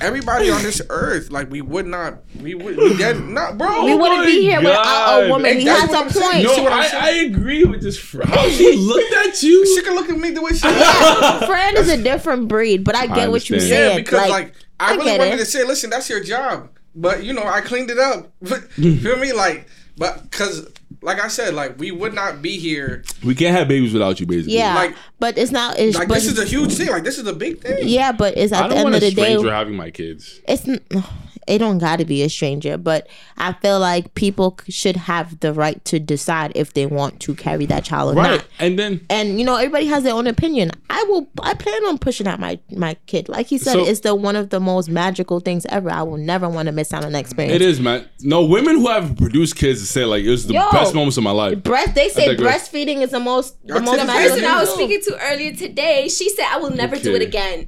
everybody 0.00 0.50
on 0.50 0.62
this 0.62 0.80
earth, 0.90 1.30
like 1.30 1.50
we 1.50 1.62
would 1.62 1.86
not, 1.86 2.18
we 2.40 2.54
would, 2.54 2.76
we 2.76 2.96
dead, 2.96 3.18
not 3.24 3.58
bro. 3.58 3.84
we 3.84 3.94
wouldn't 3.94 4.24
be 4.26 4.38
oh 4.38 4.40
here 4.42 4.58
without 4.60 4.82
a 4.82 5.22
God. 5.22 5.30
woman. 5.30 5.50
And 5.52 5.58
He 5.60 5.64
that's 5.64 5.80
has 5.80 5.90
what 5.90 6.00
a 6.00 6.04
I'm 6.04 6.10
saying. 6.10 6.30
point. 6.32 6.44
No, 6.44 6.54
see 6.54 6.66
I'm 6.66 7.02
I, 7.04 7.10
agree 7.26 7.64
with 7.64 7.82
this. 7.82 7.98
fr- 7.98 8.22
How 8.24 8.48
she 8.50 8.72
looked 8.76 9.12
at 9.14 9.42
you? 9.42 9.66
She 9.74 9.82
can 9.82 9.94
look 9.94 10.08
at 10.08 10.16
me 10.18 10.30
the 10.30 10.42
way 10.42 10.52
she. 10.52 10.68
Looked. 10.68 11.44
Friend 11.46 11.76
is 11.78 11.88
a 11.88 12.00
different 12.02 12.46
breed, 12.48 12.84
but 12.84 12.94
I 12.94 13.06
get 13.06 13.30
what 13.30 13.48
you're 13.50 13.56
understand. 13.58 13.60
saying. 13.68 13.90
Yeah, 13.90 13.96
because 13.96 14.30
like, 14.30 14.54
I, 14.78 14.92
I 14.92 14.92
really 14.92 15.04
get 15.06 15.18
wanted 15.18 15.34
it. 15.34 15.38
to 15.38 15.44
say, 15.46 15.64
listen, 15.64 15.90
that's 15.90 16.08
your 16.08 16.22
job, 16.22 16.68
but 16.94 17.24
you 17.24 17.32
know, 17.32 17.44
I 17.44 17.60
cleaned 17.60 17.90
it 17.90 17.98
up. 17.98 18.32
Feel 18.74 19.16
me? 19.16 19.32
Like, 19.32 19.66
but 19.96 20.22
because, 20.30 20.68
like 21.02 21.20
I 21.22 21.28
said, 21.28 21.54
like 21.54 21.78
we 21.78 21.90
would 21.90 22.14
not 22.14 22.40
be 22.42 22.58
here. 22.58 23.04
We 23.24 23.34
can't 23.34 23.56
have 23.56 23.68
babies 23.68 23.92
without 23.92 24.20
you, 24.20 24.26
basically. 24.26 24.56
yeah, 24.58 24.74
like- 24.74 24.96
but 25.18 25.36
it's 25.38 25.52
not. 25.52 25.78
It's, 25.78 25.96
Like 25.98 26.08
but 26.08 26.14
this 26.14 26.26
is 26.26 26.38
a 26.38 26.44
huge 26.44 26.74
thing. 26.74 26.88
Like 26.88 27.04
this 27.04 27.18
is 27.18 27.26
a 27.26 27.32
big 27.34 27.60
thing. 27.60 27.78
yeah, 27.88 28.12
but 28.12 28.36
it's 28.36 28.52
at 28.52 28.62
the 28.62 28.68
don't 28.68 28.78
end 28.78 28.84
want 28.84 28.96
of 28.96 29.02
a 29.02 29.06
the 29.10 29.14
day. 29.14 29.22
stranger 29.34 29.52
having 29.52 29.74
my 29.76 29.90
kids. 29.90 30.40
It's 30.48 30.66
n- 30.68 30.80
it 31.50 31.58
don't 31.58 31.78
got 31.78 31.98
to 31.98 32.04
be 32.04 32.22
a 32.22 32.28
stranger, 32.28 32.78
but 32.78 33.06
I 33.36 33.52
feel 33.54 33.78
like 33.80 34.14
people 34.14 34.58
should 34.68 34.96
have 34.96 35.40
the 35.40 35.52
right 35.52 35.84
to 35.86 35.98
decide 35.98 36.52
if 36.54 36.74
they 36.74 36.86
want 36.86 37.20
to 37.20 37.34
carry 37.34 37.66
that 37.66 37.84
child 37.84 38.14
or 38.14 38.18
Right, 38.20 38.30
not. 38.38 38.46
and 38.58 38.78
then 38.78 39.04
and 39.10 39.38
you 39.38 39.44
know 39.44 39.56
everybody 39.56 39.86
has 39.86 40.04
their 40.04 40.14
own 40.14 40.26
opinion 40.26 40.70
i 40.90 41.02
will 41.08 41.28
i 41.42 41.54
plan 41.54 41.84
on 41.86 41.98
pushing 41.98 42.26
out 42.26 42.38
my 42.38 42.58
my 42.70 42.94
kid 43.06 43.28
like 43.28 43.46
he 43.46 43.58
said 43.58 43.72
So- 43.72 43.86
it's 43.86 44.00
the 44.00 44.14
one 44.14 44.36
of 44.36 44.50
the 44.50 44.60
most 44.60 44.88
magical 44.88 45.40
things 45.40 45.64
ever 45.66 45.90
i 45.90 46.02
will 46.02 46.16
never 46.18 46.48
want 46.48 46.66
to 46.66 46.72
miss 46.72 46.92
out 46.92 47.04
on 47.04 47.12
that 47.12 47.18
experience 47.20 47.54
it 47.54 47.62
is, 47.62 47.80
man. 47.80 48.06
No, 48.22 48.44
women 48.44 48.76
who 48.76 48.88
have 48.88 49.16
produced 49.16 49.56
kids 49.56 49.88
say 49.88 50.04
like 50.04 50.24
it 50.24 50.30
was 50.30 50.46
the 50.46 50.54
Yo. 50.54 50.70
best 50.70 50.94
moments 50.94 51.16
of 51.16 51.24
my 51.24 51.30
life. 51.30 51.62
breast 51.62 51.94
they 51.94 52.08
say 52.10 52.36
breastfeeding 52.36 52.98
is 53.02 53.10
the 53.10 53.20
most 53.20 53.56
the 53.66 53.74
Y'all 53.74 53.82
most 53.82 53.96
take 53.96 54.00
The 54.00 54.06
magical 54.06 54.36
person 54.36 54.44
I 54.50 54.60
was 54.60 54.70
speaking 54.74 55.00
to 55.04 55.18
earlier 55.32 55.52
today, 55.54 56.08
she 56.08 56.28
said, 56.28 56.46
"I 56.50 56.58
will 56.58 56.70
never 56.70 56.96
do 56.96 57.14
it 57.14 57.22
again." 57.22 57.66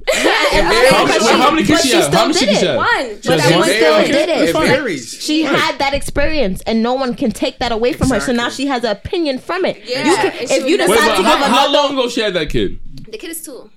And 0.53 0.67
varies. 0.69 0.91
but 0.91 1.21
she- 1.21 1.37
how 1.37 1.51
many 1.51 1.63
kids 1.65 1.79
but 1.79 1.81
she 1.83 1.89
she 1.89 1.95
had? 1.95 2.03
How 2.03 2.09
still 2.09 2.27
many 2.27 2.33
did 2.39 2.47
kids 2.49 2.59
she 2.59 2.65
it. 2.65 2.69
had? 2.69 2.77
One, 2.77 3.21
She 3.21 3.27
but 3.29 3.39
has 3.39 3.51
I 3.51 3.57
one? 3.57 3.67
Was 3.81 4.09
It 4.09 4.13
still 4.13 4.25
did 4.25 4.29
it. 4.29 4.49
It 4.49 4.53
varies. 4.53 5.13
she 5.23 5.43
had 5.43 5.77
that 5.79 5.93
experience 5.93 6.61
and 6.61 6.81
no 6.83 6.93
one 6.93 7.15
can 7.15 7.31
take 7.31 7.59
that 7.59 7.71
away 7.71 7.93
from 7.93 8.09
her 8.09 8.19
so 8.19 8.31
now 8.31 8.49
she 8.49 8.67
has 8.67 8.83
an 8.83 8.91
opinion 8.91 9.39
from 9.39 9.65
it 9.65 9.77
Yeah, 9.85 10.05
you 10.09 10.15
can, 10.15 10.33
if 10.43 10.67
you 10.67 10.77
decide 10.77 10.89
Wait, 10.89 10.97
to 10.97 11.07
but 11.07 11.17
give 11.17 11.25
how, 11.25 11.37
how 11.37 11.67
another 11.69 11.71
long 11.73 11.93
ago 11.93 12.09
she 12.09 12.21
had 12.21 12.33
that 12.33 12.49
kid? 12.49 12.79
The 13.09 13.17
kid 13.17 13.29
is 13.31 13.43
two. 13.43 13.69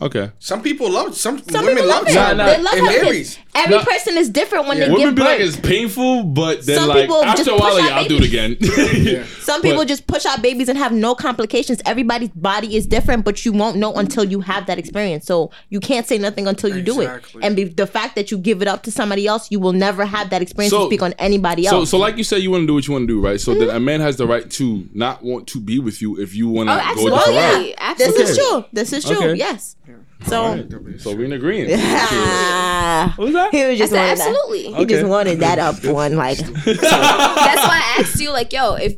Okay. 0.00 0.30
Some 0.38 0.62
people 0.62 0.90
love 0.90 1.16
some, 1.16 1.38
some 1.38 1.64
women 1.66 1.86
love 1.86 2.02
love 2.04 2.08
it. 2.08 2.14
Nah, 2.14 2.20
child. 2.26 2.38
nah. 2.38 2.46
They 2.46 2.62
love 2.62 2.74
it 2.74 2.80
her 2.80 3.04
varies. 3.04 3.38
Every 3.56 3.76
Nah. 3.76 3.84
person 3.84 4.16
is 4.18 4.28
different 4.28 4.66
when 4.66 4.78
Yeah. 4.78 4.86
they 4.86 4.90
Women 4.92 5.06
give 5.08 5.14
be 5.14 5.22
like 5.22 5.38
birth. 5.38 5.48
it's 5.48 5.56
painful, 5.56 6.24
but 6.24 6.66
then 6.66 6.76
Some 6.78 6.88
like 6.88 7.02
people 7.02 7.22
after 7.22 7.44
just 7.44 7.50
a 7.50 7.54
while, 7.54 7.72
push 7.74 7.82
like, 7.82 7.92
out 7.92 7.98
I'll 7.98 8.08
do 8.08 8.16
it 8.16 8.24
again. 8.24 8.56
Yeah. 9.04 9.24
Some 9.40 9.62
people 9.62 9.78
But- 9.78 9.88
just 9.88 10.06
push 10.06 10.26
out 10.26 10.42
babies 10.42 10.68
and 10.68 10.76
have 10.78 10.92
no 10.92 11.14
complications. 11.14 11.80
Everybody's 11.86 12.30
body 12.30 12.76
is 12.76 12.86
different, 12.86 13.24
but 13.24 13.44
you 13.44 13.52
won't 13.52 13.76
know 13.76 13.92
until 13.94 14.24
you 14.24 14.40
have 14.40 14.66
that 14.66 14.78
experience. 14.78 15.26
So 15.26 15.50
you 15.70 15.78
can't 15.80 16.06
say 16.06 16.18
nothing 16.18 16.46
until 16.48 16.74
you 16.74 16.82
do 16.82 17.00
it. 17.00 17.10
And 17.42 17.54
be, 17.54 17.64
the 17.64 17.86
fact 17.86 18.16
that 18.16 18.30
you 18.30 18.38
give 18.38 18.60
it 18.62 18.66
up 18.68 18.82
to 18.84 18.90
somebody 18.90 19.26
else, 19.26 19.48
you 19.50 19.60
will 19.60 19.72
never 19.72 20.04
have 20.04 20.30
that 20.30 20.42
experience 20.42 20.70
So- 20.72 20.80
to 20.80 20.86
speak 20.86 21.02
on 21.02 21.12
anybody 21.18 21.64
So, 21.64 21.80
else. 21.80 21.90
so 21.90 21.98
like 21.98 22.16
you 22.18 22.24
said, 22.24 22.42
you 22.42 22.50
want 22.50 22.62
to 22.62 22.66
do 22.66 22.74
what 22.74 22.86
you 22.86 22.92
want 22.92 23.04
to 23.04 23.14
do, 23.14 23.20
right? 23.20 23.40
So 23.40 23.54
then 23.54 23.68
a 23.68 23.72
mm-hmm. 23.74 23.84
man 23.84 24.00
has 24.00 24.16
the 24.16 24.26
right 24.26 24.50
to 24.52 24.88
not 24.94 25.22
want 25.22 25.46
to 25.48 25.60
be 25.60 25.78
with 25.78 26.02
you 26.02 26.18
if 26.20 26.34
you 26.34 26.48
want 26.48 26.68
to 26.68 26.74
Oh, 26.74 26.76
go 26.76 26.82
a 26.82 26.90
absolutely. 26.90 27.18
different 27.18 27.34
yeah. 27.36 27.56
route. 27.58 27.74
Absolutely. 27.78 28.22
this 28.22 28.30
is 28.30 28.36
true. 28.38 28.64
This 28.72 28.92
is 28.92 29.04
true. 29.04 29.16
Okay. 29.16 29.34
Yes. 29.34 29.76
So 30.26 30.66
So 30.98 31.14
we're 31.14 31.24
in 31.24 31.32
agreement. 31.32 31.80
ah, 31.82 33.12
What 33.16 33.24
was 33.26 33.34
that? 33.34 33.52
he 33.54 33.64
was 33.66 33.78
just 33.78 33.92
I 33.92 33.96
said, 33.96 34.02
wanted 34.06 34.18
that. 34.18 34.28
absolutely. 34.28 34.72
He 34.74 34.86
just 34.86 35.06
wanted 35.06 35.40
that 35.40 35.58
up 35.58 35.84
one 35.84 36.16
like 36.16 36.38
That's 36.38 36.82
why 36.82 37.82
I 37.82 37.96
asked 38.00 38.20
you, 38.20 38.30
like, 38.30 38.52
yo, 38.52 38.74
if 38.74 38.94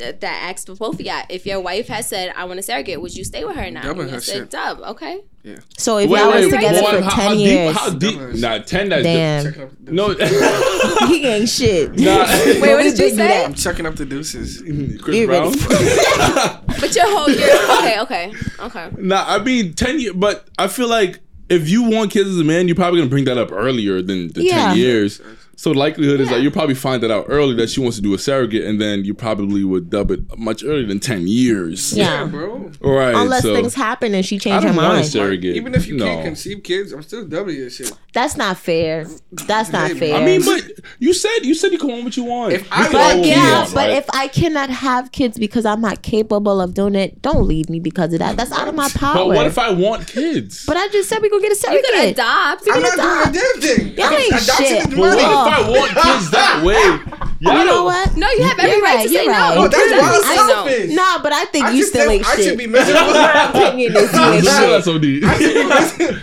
that 0.00 0.20
that 0.20 0.50
asked 0.50 0.66
both 0.78 0.94
of 0.94 1.00
y'all, 1.00 1.22
if 1.28 1.46
your 1.46 1.60
wife 1.60 1.88
has 1.88 2.08
said, 2.08 2.32
"I 2.36 2.44
want 2.44 2.58
to 2.58 2.62
surrogate," 2.62 3.00
would 3.00 3.14
you 3.16 3.24
stay 3.24 3.44
with 3.44 3.56
her 3.56 3.70
now? 3.70 3.82
Double 3.82 4.00
And 4.02 4.10
you 4.10 4.14
her 4.16 4.20
said, 4.20 4.34
shit. 4.34 4.50
"Dub, 4.50 4.80
okay." 4.80 5.20
Yeah. 5.42 5.56
So 5.78 5.96
if 5.98 6.10
Wait, 6.10 6.18
y'all 6.20 6.32
was 6.32 6.50
together 6.50 6.82
one, 6.82 6.96
for 6.96 7.02
how, 7.02 7.10
ten 7.16 7.26
how 7.28 7.32
years, 7.32 7.72
Deep, 7.72 7.78
how 7.78 7.90
deep? 7.90 8.40
Nah, 8.40 8.58
ten. 8.58 8.88
That's 8.90 9.02
damn, 9.04 9.44
Checking 9.44 9.62
up 9.62 9.70
the 9.84 9.92
No. 9.92 10.08
he 11.08 11.26
ain't 11.26 11.48
shit. 11.48 11.98
nah. 11.98 12.24
Wait, 12.26 12.60
what 12.60 12.82
did 12.82 12.98
you 12.98 13.10
say? 13.10 13.44
I'm 13.44 13.54
checking 13.54 13.86
up 13.86 13.96
the 13.96 14.04
deuces. 14.04 14.60
Mm-hmm. 14.62 14.98
Chris 14.98 15.16
You 15.16 15.26
Brown. 15.26 15.52
But 16.80 16.94
your 16.96 17.06
whole 17.08 17.28
year, 17.28 17.54
okay, 17.78 18.00
okay, 18.00 18.32
okay. 18.60 18.90
Nah, 18.98 19.24
I 19.26 19.38
mean 19.42 19.74
ten 19.74 19.98
years, 20.00 20.14
but 20.14 20.48
I 20.58 20.66
feel 20.68 20.88
like 20.88 21.20
if 21.48 21.68
you 21.68 21.82
want 21.82 22.10
kids 22.10 22.28
as 22.28 22.38
a 22.38 22.44
man, 22.44 22.68
you're 22.68 22.76
probably 22.76 23.00
gonna 23.00 23.10
bring 23.10 23.24
that 23.24 23.36
up 23.38 23.52
earlier 23.52 24.00
than 24.02 24.28
the 24.28 24.44
Yeah. 24.44 24.68
ten 24.68 24.76
years. 24.78 25.20
So 25.60 25.74
the 25.74 25.78
likelihood 25.78 26.20
is 26.20 26.30
that 26.30 26.40
you'll 26.40 26.52
probably 26.52 26.74
find 26.74 27.02
that 27.02 27.10
out 27.10 27.26
early 27.28 27.54
that 27.56 27.68
she 27.68 27.80
wants 27.82 27.96
to 27.98 28.02
do 28.02 28.14
a 28.14 28.18
surrogate, 28.18 28.64
and 28.64 28.80
then 28.80 29.04
you 29.04 29.12
probably 29.12 29.62
would 29.62 29.90
dub 29.90 30.10
it 30.10 30.38
much 30.38 30.64
earlier 30.64 30.86
than 30.86 31.00
ten 31.00 31.26
years. 31.28 31.92
Yeah. 31.92 32.22
Yeah, 32.22 32.24
bro. 32.28 32.70
Right. 32.80 33.14
Unless 33.14 33.42
so 33.42 33.54
things 33.54 33.74
happen 33.74 34.14
and 34.14 34.24
she 34.24 34.36
I 34.36 34.38
changed 34.38 34.62
her 34.62 34.68
don't 34.70 34.76
want 34.76 34.92
a 34.92 34.94
mind. 35.00 35.06
surrogate. 35.06 35.56
Even 35.56 35.74
if 35.74 35.86
you 35.86 35.98
no. 35.98 36.06
can't 36.06 36.24
conceive 36.24 36.62
kids, 36.62 36.92
I'm 36.92 37.02
still 37.02 37.26
W 37.26 37.58
your 37.58 37.68
shit. 37.68 37.92
That's 38.14 38.38
not 38.38 38.56
fair. 38.56 39.06
That's 39.32 39.70
not 39.70 39.88
Maybe. 39.88 40.00
fair. 40.00 40.16
I 40.16 40.24
mean, 40.24 40.42
but 40.44 40.64
you 40.98 41.12
said 41.12 41.40
you 41.42 41.54
said 41.54 41.72
you 41.72 41.78
can 41.78 41.90
want 41.90 42.04
what 42.04 42.16
you 42.16 42.24
want. 42.24 42.54
If 42.54 42.66
I 42.72 42.84
You 42.84 42.88
can 42.88 42.92
want 42.94 43.04
want 43.04 43.12
But 43.12 43.18
what 43.18 43.26
you 43.26 43.32
yeah, 43.32 43.58
want, 43.60 43.74
but 43.74 43.88
right? 43.88 43.98
if 43.98 44.06
I 44.14 44.28
cannot 44.28 44.70
have 44.70 45.12
kids 45.12 45.38
because 45.38 45.66
I'm 45.66 45.82
not 45.82 46.00
capable 46.02 46.60
of 46.62 46.72
doing 46.72 46.94
it, 46.94 47.20
don't 47.20 47.46
leave 47.46 47.68
me 47.68 47.80
because 47.80 48.14
of 48.14 48.20
that. 48.20 48.36
That's 48.38 48.50
out 48.50 48.66
of 48.66 48.74
my 48.74 48.88
power. 48.88 49.14
but 49.14 49.26
what 49.28 49.46
if 49.46 49.58
I 49.58 49.70
want 49.72 50.06
kids? 50.08 50.64
But 50.66 50.78
I 50.78 50.88
just 50.88 51.10
said 51.10 51.20
we 51.20 51.28
gonna 51.28 51.42
get 51.42 51.52
a 51.52 51.54
You 51.54 51.60
surrogate. 51.60 51.84
could 51.84 52.08
adopt. 52.08 52.62
I'm 52.72 52.82
not 52.82 52.94
adopt. 52.94 53.32
doing 53.34 53.44
a 53.44 53.60
damn 53.60 53.76
thing. 53.76 53.98
Y'all 53.98 54.10
ain't 54.10 54.28
Adoption 54.42 54.66
shit. 54.66 54.88
is 54.88 54.94
money. 54.96 55.49
What 55.50 55.90
if 55.90 55.96
I 55.96 56.00
want 56.08 56.18
kids 56.20 56.30
that 56.30 56.62
way? 56.64 57.26
Y'all 57.40 57.54
you 57.58 57.64
know 57.64 57.72
don't- 57.72 57.84
what? 57.86 58.16
No, 58.18 58.28
you 58.32 58.42
have 58.44 58.58
every 58.58 58.70
You're 58.72 58.82
right, 58.82 58.96
right, 58.96 59.02
to 59.04 59.08
say 59.08 59.24
you're 59.24 59.32
right. 59.32 59.54
no. 59.54 59.64
Oh, 59.64 59.68
that's 59.68 59.82
Exactly. 59.82 60.10
wild 60.10 60.24
I 60.24 60.36
know. 60.36 60.46
selfish. 60.68 60.90
Nah, 60.94 61.22
but 61.22 61.32
I 61.32 61.44
think 61.46 61.64
I 61.64 61.70
you 61.72 61.84
still 61.86 62.06
think 62.08 62.20
ain't 62.20 62.28
I 62.28 62.36
shit. 62.36 62.44
should 62.44 62.58
be 62.58 62.66
miserable. 62.66 63.12
My 63.14 63.48
opinion 63.48 63.96
is 63.96 64.12
you 64.12 64.20
ain't 64.20 64.44
That's 64.44 64.84
shit. 64.84 64.94
OD. 64.94 65.24
I 65.24 65.38
should, 65.38 65.54
be 65.54 65.64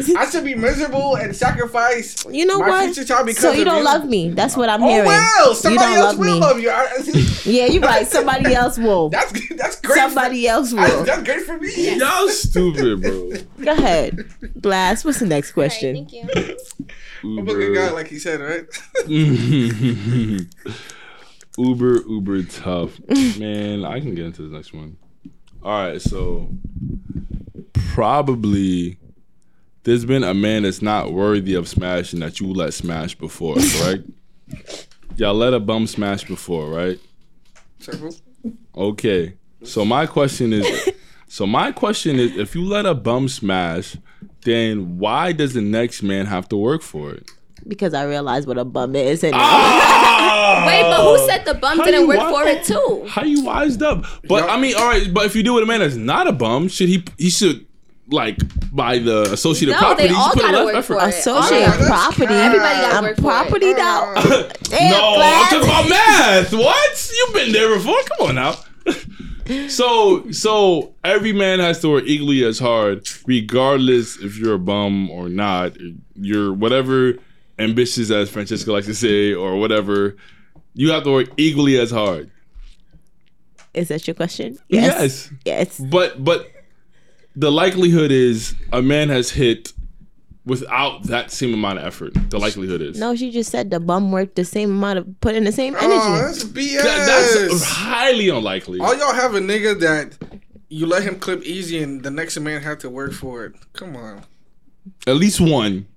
mis- 0.06 0.16
I 0.16 0.30
should 0.30 0.44
be 0.46 0.54
miserable 0.56 1.16
and 1.16 1.36
sacrifice. 1.36 2.24
You 2.30 2.46
know 2.46 2.60
my 2.60 2.70
what? 2.70 2.86
future 2.94 3.04
child 3.04 3.26
because 3.26 3.42
So 3.42 3.52
you 3.52 3.62
of 3.62 3.66
don't 3.66 3.78
you. 3.80 3.84
love 3.84 4.06
me. 4.06 4.30
That's 4.30 4.56
what 4.56 4.70
I'm 4.70 4.84
Oh 4.84 4.88
hearing. 4.88 5.08
well, 5.08 5.56
somebody 5.56 5.96
else 5.96 6.06
love 6.06 6.20
will 6.20 6.26
me. 6.36 6.40
love 6.40 6.60
you. 6.60 6.70
I, 6.70 6.88
Yeah, 7.46 7.66
you're 7.66 7.82
right. 7.82 8.06
Somebody 8.06 8.54
else 8.54 8.78
will. 8.78 9.10
that's 9.10 9.32
that's 9.56 9.82
great. 9.82 9.98
Somebody 9.98 10.48
else 10.48 10.72
for, 10.72 10.80
I, 10.82 10.88
will. 10.90 11.04
that's 11.04 11.24
great 11.24 11.42
for 11.42 11.58
me. 11.58 11.98
Y'all 11.98 12.28
stupid, 12.30 13.02
bro. 13.02 13.32
Go 13.66 13.72
ahead. 13.72 14.24
Glass, 14.62 15.04
what's 15.04 15.18
the 15.20 15.26
next 15.26 15.54
question? 15.54 15.96
thank 16.08 16.14
you. 16.14 16.57
I'm 17.40 17.48
a 17.48 17.54
good 17.54 17.76
guy, 17.76 17.92
like 17.92 18.08
he 18.08 18.20
said, 18.20 18.40
right? 18.40 18.66
Uber, 21.58 22.04
Uber 22.08 22.44
tough. 22.44 23.00
Man, 23.40 23.84
I 23.84 24.00
can 24.00 24.16
get 24.16 24.26
into 24.26 24.44
the 24.44 24.56
next 24.56 24.74
one. 24.74 24.98
All 25.64 25.86
right, 25.86 26.02
so 26.02 26.50
probably 27.74 29.00
there's 29.84 30.06
been 30.06 30.24
a 30.24 30.34
man 30.34 30.64
that's 30.64 30.82
not 30.82 31.14
worthy 31.14 31.56
of 31.56 31.68
smashing 31.68 32.20
that 32.20 32.40
you 32.40 32.48
let 32.54 32.74
smash 32.74 33.16
before, 33.16 33.56
right? 33.56 34.04
Y'all 35.16 35.34
let 35.34 35.54
a 35.54 35.60
bum 35.60 35.88
smash 35.88 36.26
before, 36.26 36.70
right? 36.70 37.00
Circle. 37.80 38.14
Okay. 38.76 39.34
So 39.64 39.84
my 39.84 40.06
question 40.06 40.54
is 40.54 40.92
so 41.28 41.46
my 41.46 41.72
question 41.72 42.18
is 42.20 42.36
if 42.38 42.56
you 42.56 42.64
let 42.64 42.86
a 42.86 42.94
bum 42.96 43.28
smash, 43.28 43.98
then 44.44 44.98
why 44.98 45.32
does 45.32 45.54
the 45.54 45.62
next 45.62 46.02
man 46.04 46.26
have 46.26 46.48
to 46.50 46.58
work 46.58 46.82
for 46.82 47.12
it? 47.14 47.30
Because 47.68 47.94
I 47.94 48.04
realize 48.04 48.48
what 48.48 48.58
a 48.58 48.64
bum 48.64 48.96
is. 48.96 49.24
And 49.24 49.34
ah! 49.36 50.64
Wait, 50.68 50.82
but 50.84 51.04
who 51.04 51.28
said 51.28 51.44
the 51.46 51.54
bum 51.56 51.78
How 51.78 51.84
didn't 51.86 52.08
work 52.08 52.18
wi- 52.18 52.32
for 52.44 52.48
it 52.48 52.64
too? 52.64 53.06
How 53.10 53.24
you 53.24 53.44
wised 53.44 53.84
up? 53.84 54.06
But 54.28 54.44
Yup. 54.46 54.50
I 54.52 54.60
mean, 54.62 54.76
all 54.76 54.88
right. 54.88 55.14
But 55.14 55.26
if 55.26 55.36
you 55.36 55.44
do 55.44 55.54
with 55.54 55.64
a 55.64 55.68
man 55.68 55.80
that's 55.82 55.96
not 55.96 56.28
a 56.28 56.32
bum, 56.32 56.70
should 56.70 56.88
he? 56.88 57.04
He 57.18 57.30
should 57.30 57.66
like 58.10 58.38
by 58.74 59.00
the 59.00 59.24
associated 59.34 59.74
No, 59.74 59.80
property. 59.80 60.04
they 60.08 60.14
he 60.14 60.16
all 60.16 60.30
should 60.30 60.40
put 60.42 60.50
a 60.50 60.52
gotta 60.54 60.66
work 60.66 60.76
effort. 60.76 60.94
for 61.02 61.08
it. 61.08 61.10
associate 61.10 61.64
All 61.66 61.72
that's 61.78 61.88
property. 61.88 62.34
Everybody 62.34 62.82
gotta 62.82 63.02
work 63.08 63.16
for 63.18 63.22
it. 63.22 63.24
property 63.26 63.74
now. 63.74 64.14
Damn, 64.64 64.92
no, 64.92 65.16
Glass. 65.16 65.54
I'm 65.54 65.60
talking 65.60 65.70
about 65.70 65.90
math. 65.90 66.54
What? 66.54 67.12
You've 67.18 67.34
been 67.34 67.52
there 67.52 67.76
before. 67.76 67.98
Come 68.18 68.30
on 68.30 68.36
now. 68.36 68.56
so, 69.70 70.32
so 70.32 70.94
every 71.04 71.34
man 71.34 71.60
has 71.60 71.80
to 71.82 71.90
work 71.90 72.04
equally 72.06 72.44
as 72.44 72.60
hard, 72.60 73.08
regardless 73.26 74.18
if 74.18 74.38
you're 74.38 74.56
a 74.56 74.60
bum 74.60 75.10
or 75.10 75.30
not. 75.30 75.78
You're 76.16 76.54
whatever 76.54 77.16
ambitious 77.60 78.12
as 78.12 78.30
Francesca 78.30 78.72
likes 78.72 78.88
to 78.88 78.96
say, 78.96 79.34
or 79.34 79.58
whatever. 79.58 80.16
You 80.74 80.92
have 80.92 81.04
to 81.04 81.12
work 81.12 81.30
equally 81.38 81.80
as 81.80 81.92
hard. 81.92 82.30
Is 83.74 83.90
that 83.90 84.08
your 84.08 84.16
question? 84.16 84.58
Yes. 84.70 85.32
Yes. 85.46 85.80
But 85.80 86.24
but 86.24 86.50
the 87.36 87.52
likelihood 87.52 88.12
is 88.12 88.56
a 88.74 88.82
man 88.82 89.10
has 89.10 89.30
hit 89.30 89.74
without 90.48 91.04
that 91.04 91.30
same 91.32 91.54
amount 91.54 91.80
of 91.80 91.86
effort. 91.86 92.14
The 92.30 92.40
likelihood 92.40 92.82
is 92.82 92.98
No, 92.98 93.16
she 93.16 93.32
just 93.32 93.52
said 93.52 93.70
the 93.70 93.80
bum 93.80 94.12
worked 94.12 94.36
the 94.36 94.46
same 94.46 94.72
amount 94.72 95.00
of 95.00 95.22
put 95.22 95.36
in 95.36 95.44
the 95.44 95.52
same 95.52 95.76
energy. 95.76 95.94
Oh, 95.94 96.16
energy. 96.16 96.26
that's 96.26 96.44
BS. 96.46 96.84
That- 96.84 97.48
that's 97.50 97.64
highly 97.64 98.30
unlikely. 98.30 98.80
All 98.80 98.98
y'all 98.98 99.14
have 99.14 99.36
a 99.36 99.40
nigga 99.40 99.80
that 99.82 100.18
you 100.70 100.86
let 100.86 101.04
him 101.04 101.20
clip 101.20 101.44
easy 101.44 101.82
and 101.84 102.02
the 102.04 102.12
next 102.12 102.40
man 102.40 102.62
had 102.62 102.80
to 102.82 102.90
work 102.90 103.14
for 103.14 103.46
it. 103.46 103.54
Come 103.74 103.96
on. 103.96 104.24
At 105.06 105.18
least 105.18 105.40
one. 105.40 105.88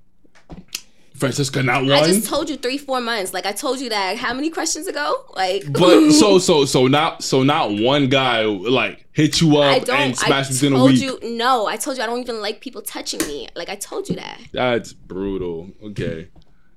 Francesca, 1.21 1.63
not 1.63 1.83
one. 1.83 1.93
I 1.93 2.05
just 2.05 2.27
told 2.27 2.49
you 2.49 2.57
three, 2.57 2.79
four 2.79 3.01
months. 3.01 3.35
Like 3.35 3.45
I 3.45 3.53
told 3.53 3.79
you 3.79 3.91
that 3.91 4.17
how 4.17 4.33
many 4.33 4.49
questions 4.49 4.87
ago? 4.87 5.27
Like 5.37 5.71
but 5.71 6.11
so 6.13 6.39
so 6.39 6.65
so 6.65 6.87
not 6.87 7.23
so 7.23 7.43
not 7.43 7.71
one 7.73 8.09
guy 8.09 8.45
like 8.45 9.07
hit 9.13 9.41
you 9.41 9.59
up. 9.59 9.65
I 9.65 9.77
up 9.79 9.85
don't. 9.85 9.97
and 10.01 10.13
I 10.13 10.15
smash 10.17 10.49
within 10.49 10.73
a 10.73 10.77
told 10.77 10.93
week. 10.93 11.03
you 11.03 11.19
no. 11.23 11.67
I 11.67 11.77
told 11.77 11.99
you 11.99 12.03
I 12.03 12.07
don't 12.07 12.21
even 12.21 12.41
like 12.41 12.63
people 12.63 12.81
touching 12.81 13.21
me. 13.29 13.49
Like 13.55 13.69
I 13.69 13.77
told 13.77 14.09
you 14.09 14.17
that. 14.17 14.41
That's 14.53 14.95
brutal. 14.95 15.71
Okay. 15.85 16.29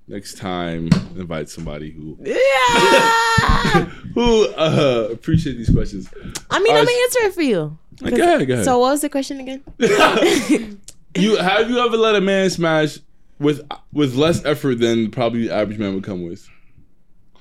Next 0.10 0.38
time, 0.38 0.90
invite 1.16 1.48
somebody 1.48 1.92
who 1.92 2.18
Yeah. 2.22 3.86
who 4.14 4.48
uh 4.50 5.08
appreciate 5.10 5.54
these 5.56 5.70
questions. 5.70 6.10
I 6.52 6.60
mean, 6.60 6.74
All 6.74 6.80
I'm 6.80 6.86
gonna 6.86 6.98
answer 7.04 7.20
it 7.22 7.34
for 7.34 7.42
you. 7.44 7.78
Go 8.02 8.08
ahead, 8.08 8.46
go 8.46 8.54
ahead. 8.56 8.66
So 8.66 8.78
what 8.80 8.92
was 8.92 9.02
the 9.02 9.10
question 9.10 9.40
again? 9.40 9.64
you 11.16 11.38
have 11.38 11.70
you 11.70 11.80
ever 11.80 11.96
let 11.96 12.16
a 12.16 12.22
man 12.22 12.50
smash 12.50 12.98
with 13.40 13.62
with 13.92 14.16
less 14.16 14.44
effort 14.46 14.76
than 14.80 15.12
probably 15.12 15.48
the 15.48 15.54
average 15.54 15.78
man 15.80 15.94
would 15.96 16.04
come 16.04 16.24
with? 16.24 16.48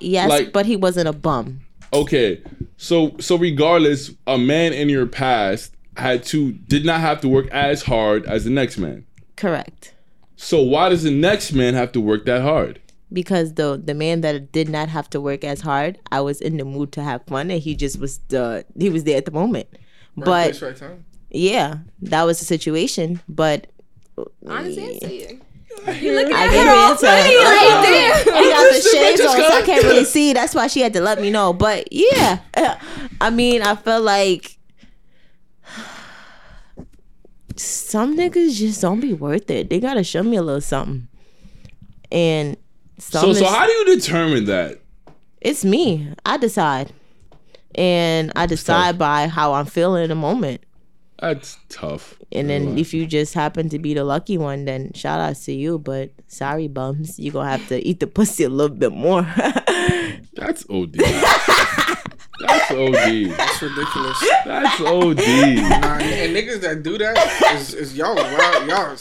Yes, 0.00 0.28
Like- 0.28 0.52
but 0.52 0.66
he 0.66 0.76
wasn't 0.76 1.08
a 1.08 1.12
bum. 1.12 1.60
Okay, 1.94 2.40
so 2.78 3.14
so 3.20 3.36
regardless, 3.36 4.10
a 4.26 4.38
man 4.38 4.72
in 4.72 4.88
your 4.88 5.06
past 5.06 5.74
had 5.96 6.24
to 6.24 6.52
did 6.52 6.84
not 6.86 7.00
have 7.00 7.20
to 7.20 7.28
work 7.28 7.48
as 7.50 7.82
hard 7.82 8.24
as 8.26 8.44
the 8.44 8.50
next 8.50 8.78
man. 8.78 9.04
Correct. 9.36 9.94
So 10.36 10.62
why 10.62 10.88
does 10.88 11.02
the 11.02 11.10
next 11.10 11.52
man 11.52 11.74
have 11.74 11.92
to 11.92 12.00
work 12.00 12.24
that 12.26 12.40
hard? 12.42 12.80
Because 13.12 13.54
the 13.54 13.80
the 13.84 13.92
man 13.94 14.22
that 14.22 14.52
did 14.52 14.70
not 14.70 14.88
have 14.88 15.10
to 15.10 15.20
work 15.20 15.44
as 15.44 15.60
hard, 15.60 15.98
I 16.10 16.22
was 16.22 16.40
in 16.40 16.56
the 16.56 16.64
mood 16.64 16.92
to 16.92 17.02
have 17.02 17.24
fun, 17.26 17.50
and 17.50 17.60
he 17.60 17.74
just 17.76 18.00
was 18.00 18.18
the 18.28 18.64
he 18.78 18.88
was 18.88 19.04
there 19.04 19.18
at 19.18 19.26
the 19.26 19.30
moment. 19.30 19.66
Right 20.16 20.24
But 20.24 20.44
place, 20.44 20.62
right 20.62 20.76
time. 20.76 21.04
yeah, 21.30 21.78
that 22.00 22.22
was 22.22 22.38
the 22.38 22.46
situation. 22.46 23.20
But 23.28 23.66
Honest 24.48 24.78
answer. 24.78 25.36
You. 25.86 26.18
I 26.18 26.24
gave 26.24 26.32
an 26.34 26.68
answer. 26.68 27.06
Right 27.06 27.82
there. 28.24 28.34
I 28.34 28.42
got 28.42 28.72
the 28.72 28.88
shades 28.88 29.20
on, 29.20 29.36
so 29.36 29.56
I 29.56 29.62
can't 29.62 29.84
really 29.84 30.04
see. 30.04 30.32
That's 30.32 30.54
why 30.54 30.66
she 30.68 30.80
had 30.80 30.92
to 30.92 31.00
let 31.00 31.20
me 31.20 31.30
know. 31.30 31.52
But 31.52 31.88
yeah, 31.92 32.38
I 33.20 33.30
mean, 33.30 33.62
I 33.62 33.74
felt 33.74 34.04
like 34.04 34.58
some 37.56 38.16
niggas 38.16 38.56
just 38.56 38.80
don't 38.80 39.00
be 39.00 39.12
worth 39.12 39.50
it. 39.50 39.70
They 39.70 39.80
gotta 39.80 40.04
show 40.04 40.22
me 40.22 40.36
a 40.36 40.42
little 40.42 40.60
something. 40.60 41.08
And 42.10 42.56
some 42.98 43.22
So 43.22 43.32
so 43.32 43.46
how 43.46 43.66
do 43.66 43.72
you 43.72 43.96
determine 43.96 44.44
that? 44.46 44.80
it's 45.40 45.64
me. 45.64 46.08
I 46.24 46.36
decide, 46.36 46.92
and 47.74 48.30
I 48.36 48.46
decide 48.46 48.96
by 48.96 49.26
how 49.26 49.54
I'm 49.54 49.66
feeling 49.66 50.04
in 50.04 50.08
the 50.10 50.14
moment. 50.14 50.62
That's 51.22 51.56
tough. 51.68 52.18
And 52.32 52.50
then 52.50 52.76
if 52.78 52.92
you 52.92 53.06
just 53.06 53.32
happen 53.32 53.68
to 53.68 53.78
be 53.78 53.94
the 53.94 54.02
lucky 54.02 54.36
one, 54.36 54.64
then 54.64 54.92
shout 54.92 55.20
out 55.20 55.36
to 55.36 55.52
you. 55.52 55.78
But 55.78 56.10
sorry, 56.26 56.66
bums, 56.66 57.16
you 57.18 57.30
gonna 57.30 57.48
have 57.48 57.66
to 57.68 57.80
eat 57.86 58.00
the 58.00 58.08
pussy 58.08 58.42
a 58.42 58.48
little 58.48 58.76
bit 58.76 58.90
more. 58.92 59.22
That's 60.34 60.64
OD. 60.68 60.94
That's 62.40 62.70
OD. 62.72 63.36
That's 63.36 63.62
ridiculous. 63.62 64.30
That's 64.44 64.80
OD. 64.80 65.16
Nah, 65.18 65.98
and, 65.98 66.02
and 66.02 66.36
niggas 66.36 66.60
that 66.62 66.82
do 66.82 66.98
that 66.98 67.16
is, 67.54 67.72
is 67.74 67.96
y'all 67.96 68.16
wild. 68.16 68.66
Y'all, 68.68 68.96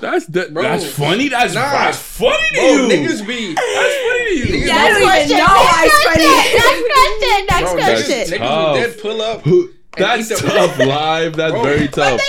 That's 0.00 0.26
that, 0.26 0.54
Bro. 0.54 0.62
that's 0.62 0.84
funny. 0.92 1.28
That's 1.28 1.54
Nah. 1.54 1.72
that's 1.72 1.98
funny 1.98 2.36
to 2.50 2.54
bro, 2.54 2.66
you. 2.66 2.88
niggas 2.88 3.26
be. 3.26 3.54
that's 3.54 3.96
funny 3.96 4.24
to 4.26 4.34
you. 4.36 4.44
Niggas 4.64 4.70
I 4.70 4.88
don't 4.90 4.98
be- 5.18 5.24
even 5.24 5.38
know 5.38 5.44
why 5.46 5.88
it's 5.90 6.04
funny. 6.04 6.28
Next 6.54 6.86
question. 6.94 7.46
Next 7.48 7.72
Bro, 7.72 7.82
question. 7.82 8.16
niggas, 8.16 8.30
niggas 8.30 8.38
tough. 8.38 8.66
will 8.68 8.74
dead 8.74 9.00
pull 9.02 9.22
up. 9.22 9.77
Who- 9.98 10.04
That's 10.04 10.30
eat 10.30 10.38
the- 10.38 10.48
tough 10.48 10.78
live. 10.78 11.36
That's 11.36 11.52
Bro. 11.52 11.62
very 11.62 11.88
tough. 11.88 12.20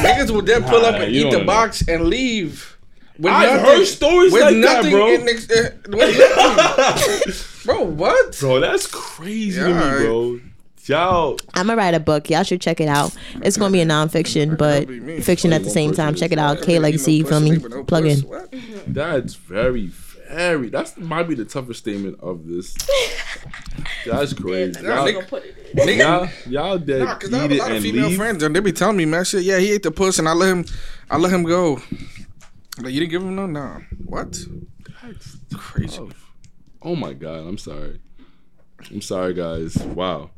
Niggas 0.00 0.30
will 0.30 0.42
then 0.42 0.62
pull 0.64 0.84
up 0.86 0.94
Nah, 0.96 1.02
and 1.02 1.12
you 1.12 1.26
eat 1.26 1.30
the 1.30 1.36
don't 1.38 1.46
box 1.46 1.86
and 1.86 2.04
leave. 2.06 2.76
With 3.18 3.32
I've 3.32 3.60
heard 3.60 3.84
stories 3.84 4.32
with 4.32 4.42
like 4.42 4.54
that, 4.54 4.60
nothing 4.60 4.92
bro. 4.92 5.08
in 5.12 5.24
next, 5.26 5.50
uh, 5.52 5.70
with 5.88 6.18
nothing. 6.18 7.32
bro, 7.66 7.82
what? 7.84 8.38
Bro, 8.40 8.60
that's 8.60 8.86
crazy 8.86 9.60
to 9.60 9.68
Yeah. 9.68 9.98
me, 9.98 10.04
bro. 10.06 10.40
Y'all, 10.86 11.36
I'm 11.54 11.66
gonna 11.66 11.76
write 11.76 11.94
a 11.94 12.00
book. 12.00 12.30
Y'all 12.30 12.42
should 12.42 12.60
check 12.62 12.80
it 12.80 12.88
out. 12.88 13.14
It's 13.42 13.58
gonna 13.58 13.70
be 13.70 13.82
a 13.82 13.86
nonfiction, 13.86 14.56
but 14.56 14.88
fiction 15.22 15.52
at 15.52 15.62
the 15.62 15.70
same 15.70 15.92
time. 15.92 16.14
Check 16.14 16.32
it 16.32 16.38
out. 16.38 16.62
K 16.62 16.78
Legacy. 16.78 17.12
You 17.12 17.26
feel 17.26 17.40
me? 17.40 17.58
Plug 17.84 18.06
in. 18.06 18.24
that's 18.86 19.34
very, 19.34 19.88
very. 20.30 20.68
That's 20.70 20.96
might 20.96 21.28
be 21.28 21.34
the 21.34 21.44
toughest 21.44 21.80
statement 21.80 22.18
of 22.20 22.46
this. 22.46 22.74
That's 24.06 24.32
crazy. 24.32 24.80
Nah, 24.82 25.04
Y'all, 25.06 25.22
nigga, 25.74 25.98
y'all, 25.98 26.28
y'all 26.52 26.78
dead. 26.78 27.00
Nah, 27.04 27.14
cause 27.16 27.32
I 27.32 27.38
have 27.38 27.52
eat 27.52 27.54
a 27.54 27.56
it 27.56 27.58
lot 27.60 27.70
of 27.70 27.76
and 27.76 27.84
female 27.84 28.08
leave. 28.08 28.16
friends 28.16 28.42
and 28.42 28.54
they 28.56 28.60
be 28.60 28.72
telling 28.72 28.96
me, 28.96 29.04
man, 29.04 29.24
shit, 29.24 29.42
yeah, 29.44 29.58
he 29.58 29.72
ate 29.72 29.82
the 29.82 29.90
puss 29.90 30.18
and 30.18 30.28
I 30.28 30.32
let 30.32 30.48
him, 30.48 30.64
I 31.10 31.16
let 31.18 31.32
him 31.32 31.44
go. 31.44 31.80
Like 32.80 32.92
you 32.94 33.00
didn't 33.00 33.10
give 33.10 33.22
him 33.22 33.36
no, 33.36 33.46
nah. 33.46 33.80
What? 34.04 34.38
That's 35.02 35.36
Crazy. 35.54 35.96
tough. 35.98 36.30
Oh 36.82 36.96
my 36.96 37.12
god, 37.12 37.46
I'm 37.46 37.58
sorry. 37.58 38.00
I'm 38.90 39.02
sorry, 39.02 39.34
guys. 39.34 39.76
Wow. 39.76 40.30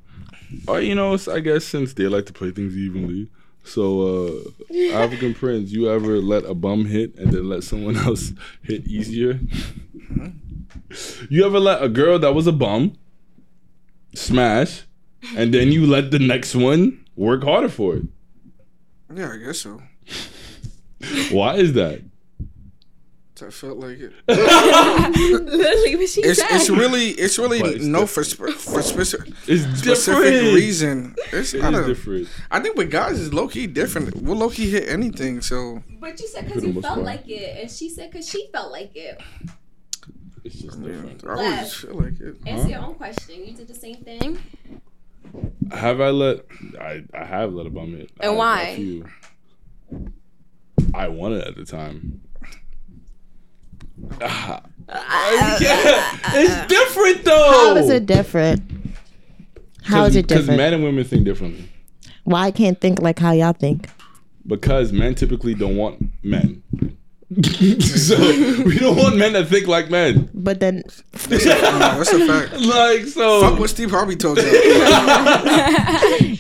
All 0.67 0.75
right, 0.75 0.85
you 0.85 0.95
know, 0.95 1.17
I 1.31 1.41
guess 1.41 1.65
since 1.65 1.95
they 1.95 2.09
like 2.09 2.27
to 2.27 2.33
play 2.33 2.51
things 2.51 2.77
evenly, 2.77 3.31
so 3.65 4.03
uh 4.03 4.95
African 4.95 5.35
Prince, 5.35 5.71
you 5.73 5.91
ever 5.91 6.19
let 6.19 6.45
a 6.45 6.55
bum 6.55 6.85
hit 6.87 7.15
and 7.17 7.33
then 7.33 7.49
let 7.49 7.65
someone 7.65 7.97
else 8.09 8.33
hit 8.63 8.87
easier? 8.87 9.41
You 11.31 11.47
ever 11.47 11.59
let 11.59 11.83
a 11.83 11.89
girl 11.89 12.19
that 12.19 12.35
was 12.35 12.47
a 12.47 12.53
bum 12.53 12.97
smash, 14.15 14.83
and 15.37 15.53
then 15.55 15.73
you 15.73 15.87
let 15.87 16.11
the 16.11 16.19
next 16.19 16.55
one 16.55 17.05
work 17.17 17.45
harder 17.45 17.69
for 17.69 17.97
it? 17.97 18.03
Yeah, 19.15 19.33
I 19.33 19.37
guess 19.39 19.59
so. 19.59 19.81
Why 21.31 21.57
is 21.57 21.73
that? 21.75 22.03
I 23.43 23.51
felt 23.51 23.79
like 23.79 23.99
it. 23.99 24.13
Literally 24.29 25.97
what 25.97 26.09
she 26.09 26.21
It's 26.23 26.41
said. 26.41 26.49
it's 26.53 26.71
really 26.71 27.09
it's 27.11 27.39
really 27.39 27.61
But 27.61 27.75
it's 27.75 27.85
no 27.85 28.07
for 28.07 28.25
sp- 28.25 28.55
for 28.57 28.83
specific 28.95 29.29
It's 29.47 29.63
specific 29.79 30.25
different. 30.33 30.55
reason. 30.55 31.15
It's 31.33 31.55
It 31.55 31.63
I 31.63 31.69
is 31.69 31.73
don't. 31.75 31.87
different. 31.89 32.29
I 32.51 32.61
think 32.61 32.77
with 32.77 32.91
guys 32.91 33.21
it's 33.21 33.35
low 33.35 33.49
key 33.49 33.67
different. 33.67 34.17
We'll 34.23 34.37
low 34.37 34.51
key 34.51 34.71
hit 34.71 34.89
anything. 34.89 35.41
So 35.43 35.83
but 36.01 36.19
you 36.21 36.29
said 36.29 36.47
because 36.47 36.65
you 36.65 36.73
felt 36.81 36.95
part. 36.95 37.05
like 37.05 37.29
it, 37.29 37.59
and 37.63 37.71
she 37.71 37.89
said 37.89 38.11
because 38.11 38.29
she 38.29 38.49
felt 38.53 38.71
like 38.73 38.95
it. 38.95 39.21
It's 40.45 40.57
just 40.57 40.79
yeah, 40.81 40.89
different. 40.89 41.25
I 41.25 41.35
always 41.35 41.73
feel 41.75 41.95
like 41.95 42.21
it. 42.21 42.37
Answer 42.47 42.69
your 42.71 42.81
own 42.81 42.95
question. 42.95 43.45
You 43.47 43.53
did 43.55 43.69
the 43.69 43.75
same 43.75 43.97
thing. 43.97 44.39
Have 45.71 46.01
I 46.01 46.11
let? 46.11 46.45
I 46.81 47.05
I 47.15 47.25
have 47.25 47.53
let 47.55 47.67
a 47.67 47.71
bum 47.71 47.97
hit. 47.97 48.11
And 48.21 48.31
have 48.31 48.37
why? 48.37 49.03
I 50.95 51.09
won 51.09 51.33
it 51.33 51.47
at 51.47 51.55
the 51.57 51.65
time. 51.65 52.21
Ah. 54.21 54.63
Yeah, 54.93 56.19
it's 56.35 56.51
uh, 56.51 56.55
uh, 56.55 56.63
uh, 56.63 56.67
different 56.67 57.25
though. 57.25 57.53
How 57.53 57.77
is 57.77 57.89
it 57.89 58.05
different? 58.05 58.63
How 59.83 60.05
is 60.05 60.17
it 60.17 60.27
different? 60.27 60.47
Because 60.49 60.57
men 60.57 60.75
and 60.75 60.85
women 60.85 61.05
think 61.05 61.25
differently. 61.25 61.69
Why 62.25 62.47
I 62.47 62.51
can't 62.51 62.79
think 62.81 63.01
like 63.01 63.19
how 63.19 63.33
y'all 63.33 63.53
think? 63.53 63.89
Because 64.47 64.93
men 64.93 65.15
typically 65.15 65.55
don't 65.55 65.77
want 65.77 66.03
men. 66.23 66.63
so 67.81 68.17
we 68.65 68.79
don't 68.79 68.97
want 68.97 69.17
men 69.17 69.33
that 69.33 69.47
think 69.49 69.67
like 69.67 69.89
men. 69.91 70.29
But 70.35 70.61
then 70.61 70.83
No, 71.31 71.37
that's 71.39 72.13
a 72.13 72.27
fact. 72.27 72.53
Like 72.61 73.07
so. 73.07 73.41
Fuck 73.41 73.59
what 73.59 73.71
Steve 73.71 73.91
Harvey 73.91 74.17
told 74.17 74.39
you. 74.39 74.45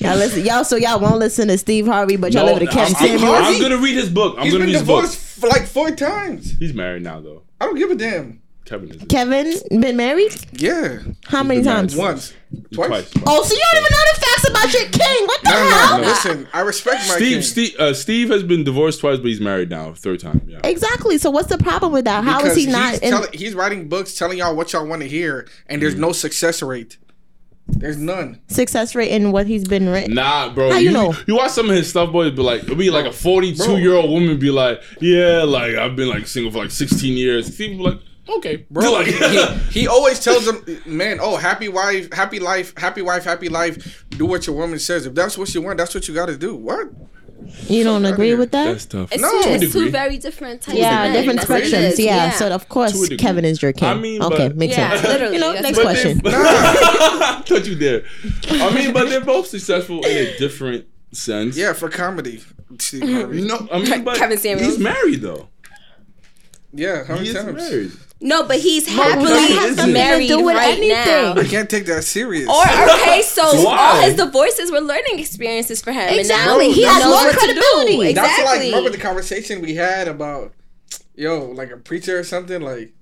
y'all 0.01 0.17
listen, 0.17 0.45
y'all 0.45 0.65
so 0.65 0.77
y'all 0.77 1.01
won't 1.01 1.19
listen 1.19 1.49
to 1.49 1.57
Steve 1.59 1.87
Harvey, 1.87 2.17
but 2.17 2.33
y'all 2.33 2.47
No, 2.47 2.53
live 2.55 2.69
to 2.71 2.79
I'm, 2.81 2.95
Kevin 2.95 3.25
I'm- 3.27 3.45
I'm 3.45 3.61
gonna 3.61 3.79
read 3.79 3.95
his 3.95 4.11
book. 4.11 4.37
I'm 4.39 4.45
He's 4.45 4.53
gonna 4.53 4.65
been 4.65 4.73
read 4.75 4.79
his 4.81 4.87
book. 4.87 5.03
divorced 5.05 5.19
for 5.41 5.49
like 5.49 5.67
four 5.67 5.91
times. 5.93 6.59
He's 6.59 6.75
married 6.75 7.03
now 7.03 7.21
though. 7.21 7.43
I 7.61 7.67
don't 7.67 7.77
give 7.77 7.91
a 7.91 7.95
damn. 7.95 8.42
Kevin 8.65 8.91
is 8.91 9.03
Kevin 9.09 9.81
been 9.81 9.97
married? 9.97 10.33
Yeah, 10.53 11.01
How 11.27 11.43
many 11.43 11.63
times? 11.63 11.97
once, 11.97 12.33
twice. 12.73 12.89
twice. 12.89 13.13
Oh, 13.27 13.43
so 13.45 13.55
you 13.55 13.61
don't 13.61 13.81
even 13.81 13.93
know 13.93 14.13
the 14.15 14.21
facts 14.21 14.49
about 14.49 14.73
your 14.73 14.89
king. 14.91 15.27
What 15.27 15.43
the 15.43 15.51
No, 15.51 15.57
hell? 15.57 15.97
no, 15.99 16.03
no. 16.03 16.09
Listen, 16.09 16.49
I 16.53 16.61
respect 16.61 17.09
my 17.09 17.15
Steve, 17.17 17.33
king. 17.33 17.43
Steve, 17.43 17.77
uh, 17.81 17.93
Steve 17.95 18.31
has 18.31 18.43
been 18.43 18.63
divorced 18.65 19.01
twice, 19.01 19.19
but 19.19 19.27
he's 19.27 19.41
married 19.41 19.69
now, 19.69 19.93
third 19.95 20.21
time. 20.21 20.43
Yeah. 20.47 20.61
Exactly. 20.65 21.19
So 21.19 21.31
what's 21.31 21.49
the 21.49 21.59
problem 21.59 21.93
with 21.93 22.05
that? 22.05 22.23
How 22.25 22.39
is 22.39 22.43
because 22.45 22.57
he 22.57 22.67
not 22.67 22.91
He's, 22.93 22.99
in 23.01 23.11
telling- 23.11 23.33
he's 23.33 23.55
writing 23.55 23.89
books 23.89 24.15
telling 24.15 24.39
y'all 24.39 24.55
what 24.55 24.73
y'all 24.73 24.87
want 24.87 25.03
to 25.03 25.09
hear, 25.09 25.49
and 25.67 25.83
there's 25.83 25.97
no 25.97 26.13
success 26.13 26.63
rate. 26.63 26.99
There's 27.69 27.97
none. 27.97 28.41
success 28.49 28.95
rate 28.95 29.11
in 29.13 29.33
what 29.33 29.47
he's 29.47 29.67
been 29.67 29.89
written? 29.89 30.15
Nah, 30.15 30.53
bro. 30.53 30.73
How 30.73 30.79
you 30.79 30.91
know? 30.91 31.15
You 31.27 31.37
watch 31.37 31.53
some 31.53 31.71
of 31.71 31.77
his 31.77 31.89
stuff, 31.89 32.13
boys. 32.13 32.33
Be 32.33 32.43
like, 32.43 32.65
it'll 32.65 32.75
be 32.77 32.91
like 32.91 33.07
a 33.07 33.13
forty-two 33.13 33.79
year 33.79 33.95
old 33.95 34.11
woman 34.11 34.39
be 34.39 34.51
like, 34.51 34.83
yeah, 35.01 35.43
like 35.45 35.77
I've 35.77 35.95
been 35.97 36.09
like 36.09 36.27
single 36.27 36.53
for 36.53 36.59
like 36.59 36.71
sixteen 36.73 37.17
years. 37.17 37.55
Steve 37.55 37.79
be 37.79 37.83
like, 37.83 37.99
okay, 38.29 38.67
Bro, 38.71 38.93
Like, 38.93 39.07
he, 39.07 39.45
he 39.81 39.87
always 39.89 40.21
tells 40.21 40.45
them, 40.47 40.65
man, 40.87 41.19
oh, 41.21 41.37
happy 41.37 41.69
wife, 41.69 42.13
happy 42.13 42.39
life, 42.41 42.73
happy 42.77 43.03
wife, 43.03 43.25
happy 43.25 43.49
life. 43.49 44.05
Do 44.11 44.27
what 44.27 44.47
your 44.47 44.57
woman 44.57 44.79
says. 44.79 45.07
If 45.07 45.15
that's 45.15 45.37
what 45.39 45.55
you 45.55 45.63
want, 45.63 45.79
that's 45.79 45.95
what 45.95 46.07
you 46.09 46.15
got 46.15 46.27
to 46.27 46.37
do. 46.37 46.55
What? 46.55 46.89
You 47.67 47.83
don't 47.83 48.05
agree 48.05 48.29
here. 48.29 48.37
with 48.37 48.53
that? 48.53 48.67
that's 48.67 48.87
tough. 48.87 49.11
It's, 49.13 49.21
No. 49.21 49.29
two, 49.43 49.49
it's 49.51 49.73
two 49.73 49.91
very 49.91 50.17
different 50.17 50.63
types 50.63 50.79
yeah, 50.79 51.05
of 51.07 51.11
men. 51.11 51.21
different 51.21 51.39
That's 51.41 51.51
what 51.51 51.63
spectrums. 51.65 51.93
is. 51.93 51.99
Yeah. 51.99 52.31
So 52.31 52.49
of 52.53 52.69
course. 52.69 53.09
Kevin 53.17 53.45
is 53.45 53.61
your 53.61 53.73
king. 53.73 53.89
I 53.89 53.95
mean, 53.95 54.23
okay, 54.23 54.49
but- 54.49 54.57
makes 54.57 54.77
Yeah, 54.77 54.91
sense. 54.95 55.09
literally. 55.09 55.35
You 55.35 55.41
know, 55.41 55.53
next 55.53 55.77
what- 55.77 55.87
But 55.87 56.03
question. 56.03 56.19
they- 56.19 56.31
Touch 57.45 57.67
you 57.67 57.75
there. 57.75 58.05
I 58.49 58.73
mean, 58.73 58.93
but 58.93 59.09
they're 59.09 59.21
both 59.21 59.49
successful 59.49 60.05
in 60.05 60.17
a 60.17 60.39
different 60.39 60.87
sense. 61.11 61.57
Yeah, 61.57 61.73
for 61.73 61.89
comedy. 61.89 62.43
Steve 62.79 63.03
Harvey. 63.13 63.43
Mm-hmm. 63.43 63.65
You 63.67 63.69
I 63.73 63.79
mean, 63.97 64.05
but 64.05 64.17
Kevin 64.17 64.39
Samuels. 64.39 64.75
he's 64.75 64.79
married 64.79 65.21
though. 65.21 65.49
Yeah, 66.73 67.05
how 67.05 67.15
He 67.17 67.21
many 67.25 67.29
is 67.29 67.35
times? 67.35 67.57
married. 67.71 67.93
No, 68.25 68.47
but 68.47 68.61
he's 68.61 68.87
but 68.87 68.97
that 68.97 69.19
has 69.19 69.29
happily 69.39 69.55
nothing 69.57 69.77
to 69.87 69.93
married 69.93 70.29
do 70.29 70.45
with 70.45 70.55
right 70.57 70.79
anything. 70.79 70.89
now. 70.95 71.35
I 71.35 71.45
can't 71.45 71.69
take 71.69 71.87
that 71.87 72.05
serious. 72.05 72.49
Or 72.49 72.63
okay, 72.63 73.21
so 73.27 73.43
Why? 73.65 73.77
all 73.97 74.01
his 74.03 74.15
divorces 74.15 74.71
were 74.71 74.81
learning 74.81 75.19
experiences 75.19 75.83
for 75.83 75.91
him. 75.91 76.03
And 76.09 76.29
now 76.29 76.59
Exactly. 76.61 76.67
he 76.69 76.73
He 76.75 76.83
has 76.85 77.03
more 77.05 77.13
what 77.15 77.33
to 77.33 77.33
do. 77.33 77.39
credibility. 77.61 78.13
That's 78.15 78.29
like 78.29 78.39
Exactly. 78.41 78.67
remember 78.69 78.91
the 78.91 78.99
conversation 78.99 79.61
we 79.61 79.75
had 79.75 80.07
about 80.07 80.53
yo, 81.17 81.47
like 81.47 81.71
a 81.73 81.77
preacher 81.77 82.17
or 82.19 82.23
something. 82.25 82.61
Like 82.63 82.93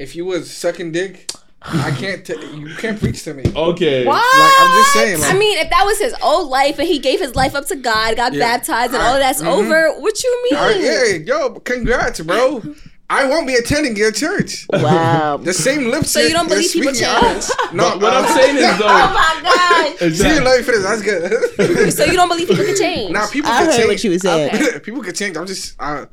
if 0.00 0.16
you 0.16 0.24
was 0.24 0.50
sucking 0.52 0.90
dick, 0.90 1.30
I 1.62 1.92
can't. 1.92 2.26
T- 2.26 2.34
you 2.56 2.74
can't 2.76 2.98
preach 2.98 3.22
to 3.24 3.32
me. 3.32 3.44
Okay. 3.54 4.04
What? 4.04 4.16
Like 4.16 4.52
I'm 4.60 4.82
just 4.82 4.92
saying. 4.92 5.20
Like, 5.20 5.34
I 5.34 5.38
mean, 5.38 5.56
if 5.58 5.70
that 5.70 5.84
was 5.86 5.98
his 6.00 6.14
old 6.20 6.50
life 6.50 6.78
and 6.80 6.86
he 6.88 6.98
gave 6.98 7.20
his 7.20 7.34
life 7.36 7.54
up 7.54 7.66
to 7.68 7.76
God, 7.76 8.16
got 8.16 8.32
Yeah. 8.34 8.40
baptized, 8.40 8.92
and 8.92 9.00
I- 9.02 9.06
all 9.06 9.14
of 9.14 9.20
that's 9.20 9.40
mhm. 9.40 9.46
over, 9.46 9.92
what 10.00 10.22
you 10.22 10.42
mean? 10.50 10.58
all 10.60 10.66
right, 10.66 10.80
yeah, 10.80 11.04
yo, 11.24 11.50
congrats, 11.60 12.20
bro. 12.20 12.60
I 13.10 13.26
won't 13.26 13.46
be 13.46 13.54
attending 13.54 13.96
your 13.96 14.10
church. 14.10 14.66
Wow. 14.72 15.36
The 15.36 15.52
same 15.52 15.84
lipstick. 15.90 16.08
So 16.08 16.20
you 16.20 16.32
don't 16.32 16.48
believe 16.48 16.72
people 16.72 16.94
speaking 16.94 17.08
change? 17.08 17.44
No, 17.72 17.90
But 17.90 18.00
what 18.02 18.12
I'm 18.14 18.34
saying 18.40 18.56
is 18.56 18.78
though, 18.78 18.86
Oh 18.88 19.12
my 19.12 19.40
God! 19.42 20.02
is 20.02 20.18
See, 20.18 20.24
that- 20.24 20.42
let 20.42 20.58
me 20.58 20.64
finish. 20.64 20.82
That's 20.82 21.02
good. 21.02 21.92
so 21.92 22.04
you 22.06 22.14
don't 22.14 22.28
believe 22.28 22.48
people 22.48 22.64
can 22.64 22.76
change? 22.76 23.12
now 23.12 23.26
people 23.28 23.50
I 23.50 23.58
can 23.58 23.66
heard 23.66 23.76
change. 23.76 23.88
what 23.88 24.04
you 24.04 24.10
were 24.10 24.18
saying. 24.18 24.54
Okay. 24.54 24.78
people 24.80 25.02
can 25.02 25.14
change. 25.14 25.36
I'm 25.36 25.46
just, 25.46 25.76
uh, 25.78 26.06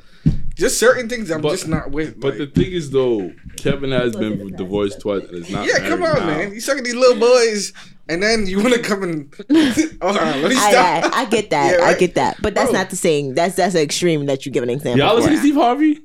just 0.55 0.77
certain 0.79 1.07
things. 1.07 1.31
I'm 1.31 1.41
But- 1.41 1.51
just 1.51 1.67
not 1.69 1.91
with. 1.91 2.19
But 2.19 2.37
like- 2.37 2.53
the 2.53 2.61
thing 2.61 2.71
is, 2.73 2.91
though, 2.91 3.31
Kevin 3.55 3.91
has 3.91 4.15
been 4.15 4.53
divorced 4.57 4.99
twice 4.99 5.23
and 5.23 5.45
is 5.45 5.49
not. 5.49 5.65
yeah, 5.65 5.79
come 5.87 6.03
on, 6.03 6.15
now. 6.19 6.25
man. 6.27 6.53
You 6.53 6.59
sucking 6.59 6.83
these 6.83 6.93
little 6.95 7.19
boys, 7.19 7.71
and 8.09 8.21
then 8.21 8.45
you 8.47 8.61
want 8.61 8.73
to 8.73 8.81
come 8.81 9.03
and. 9.03 9.33
oh, 10.01 10.11
let 10.11 10.49
me 10.49 10.55
I, 10.57 10.71
stop. 10.71 11.13
I, 11.15 11.21
I 11.21 11.25
get 11.25 11.49
that. 11.51 11.77
Yeah, 11.79 11.85
I 11.85 11.93
get 11.97 12.15
that. 12.15 12.35
But 12.41 12.53
that's 12.53 12.69
Bro. 12.69 12.79
not 12.79 12.89
the 12.89 12.95
saying. 12.97 13.33
That's 13.35 13.55
that's 13.55 13.75
an 13.75 13.81
extreme 13.81 14.25
that 14.25 14.45
you 14.45 14.51
give 14.51 14.61
an 14.63 14.69
example. 14.69 14.99
Y'all 14.99 15.15
listen 15.15 15.31
to 15.31 15.37
Steve 15.39 15.55
Harvey? 15.55 16.01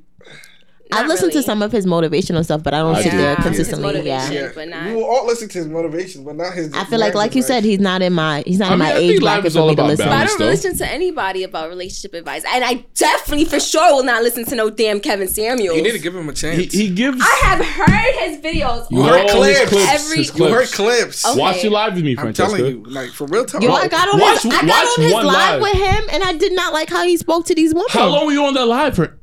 I 0.93 1.01
Not 1.01 1.09
listen 1.09 1.31
to 1.33 1.43
some 1.43 1.63
of 1.63 1.73
his 1.73 1.85
motivational 1.85 2.45
stuff, 2.45 2.63
but 2.63 2.73
I 2.73 2.79
don't 2.79 2.95
I 2.95 3.03
sit 3.03 3.11
do. 3.11 3.17
there 3.17 3.33
Yeah, 3.33 3.43
consistently. 3.43 4.01
Yeah. 4.07 4.31
yeah, 4.31 4.49
but 4.55 4.69
not- 4.69 4.87
we 4.87 4.95
will 4.95 5.05
all 5.05 5.27
listen 5.27 5.49
to 5.49 5.59
his 5.59 5.67
motivation, 5.67 6.23
but 6.25 6.37
not 6.37 6.55
his. 6.55 6.73
I 6.75 6.85
feel 6.85 7.01
like, 7.01 7.15
like 7.15 7.35
you 7.35 7.43
said, 7.43 7.65
he's 7.65 7.81
not 7.81 8.03
in 8.03 8.13
my 8.13 8.45
he's 8.47 8.61
not 8.61 8.71
I 8.71 8.75
in 8.75 8.79
mean, 8.79 8.89
my 8.89 8.95
I 8.95 8.99
think 8.99 9.13
age 9.15 9.21
life 9.23 9.35
bracket 9.35 9.47
is 9.47 9.53
for 9.55 9.59
all 9.61 9.69
me 9.69 9.75
to 9.75 9.81
about 9.83 9.89
listen. 9.89 10.07
But 10.07 10.13
I 10.15 10.25
don't 10.27 10.39
though. 10.39 10.45
listen 10.47 10.77
to 10.79 10.87
anybody 10.89 11.43
about 11.43 11.69
relationship 11.71 12.15
advice, 12.15 12.45
and 12.49 12.63
I 12.65 12.85
definitely, 12.95 13.47
for 13.47 13.59
sure, 13.59 13.95
will 13.97 14.05
not 14.05 14.23
listen 14.23 14.45
to 14.45 14.55
no 14.55 14.71
damn 14.71 15.01
Kevin 15.01 15.27
Samuels. 15.27 15.77
you 15.77 15.83
need 15.83 15.93
to 15.93 15.99
give 15.99 16.15
him 16.15 16.29
a 16.29 16.33
chance. 16.33 16.73
He, 16.73 16.85
he 16.87 16.95
gives. 16.95 17.19
I 17.21 17.41
have 17.45 17.65
heard 17.67 18.15
his 18.31 18.39
videos. 18.41 18.89
you 18.91 19.01
on 19.03 19.09
heard 19.09 19.23
his 19.25 19.33
clips. 19.33 19.71
clips. 19.71 19.91
Every- 19.93 20.17
his 20.19 20.27
you 20.29 20.33
clips. 20.35 20.55
heard 20.55 20.69
clips. 20.73 21.27
Okay. 21.27 21.41
Watch 21.41 21.63
your 21.65 21.73
live 21.73 21.95
with 21.95 22.05
me, 22.05 22.15
I'm 22.17 22.33
telling 22.33 22.65
you, 22.65 22.85
like 22.85 23.11
for 23.11 23.27
real 23.27 23.45
time. 23.45 23.61
Yo, 23.63 23.73
I 23.73 23.89
got 23.89 24.09
on 24.15 24.21
Watch- 24.21 24.43
his, 24.45 24.55
I 24.55 24.65
got 24.65 24.87
on 24.99 25.03
his 25.03 25.13
live 25.13 25.25
live. 25.25 25.61
with 25.63 25.73
him, 25.75 26.05
and 26.13 26.23
I 26.23 26.33
did 26.35 26.53
not 26.53 26.73
like 26.73 26.89
how 26.91 27.03
he 27.05 27.17
spoke 27.17 27.45
to 27.47 27.55
these 27.57 27.75
women. 27.75 27.89
How 27.91 28.07
long 28.09 28.27
were 28.27 28.33
you 28.33 28.45
on 28.45 28.55
that 28.55 28.67
live 28.67 28.95
for? 28.95 29.19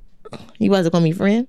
He 0.59 0.69
wasn't 0.69 0.93
gonna 0.93 1.03
be 1.05 1.11
friend. 1.11 1.47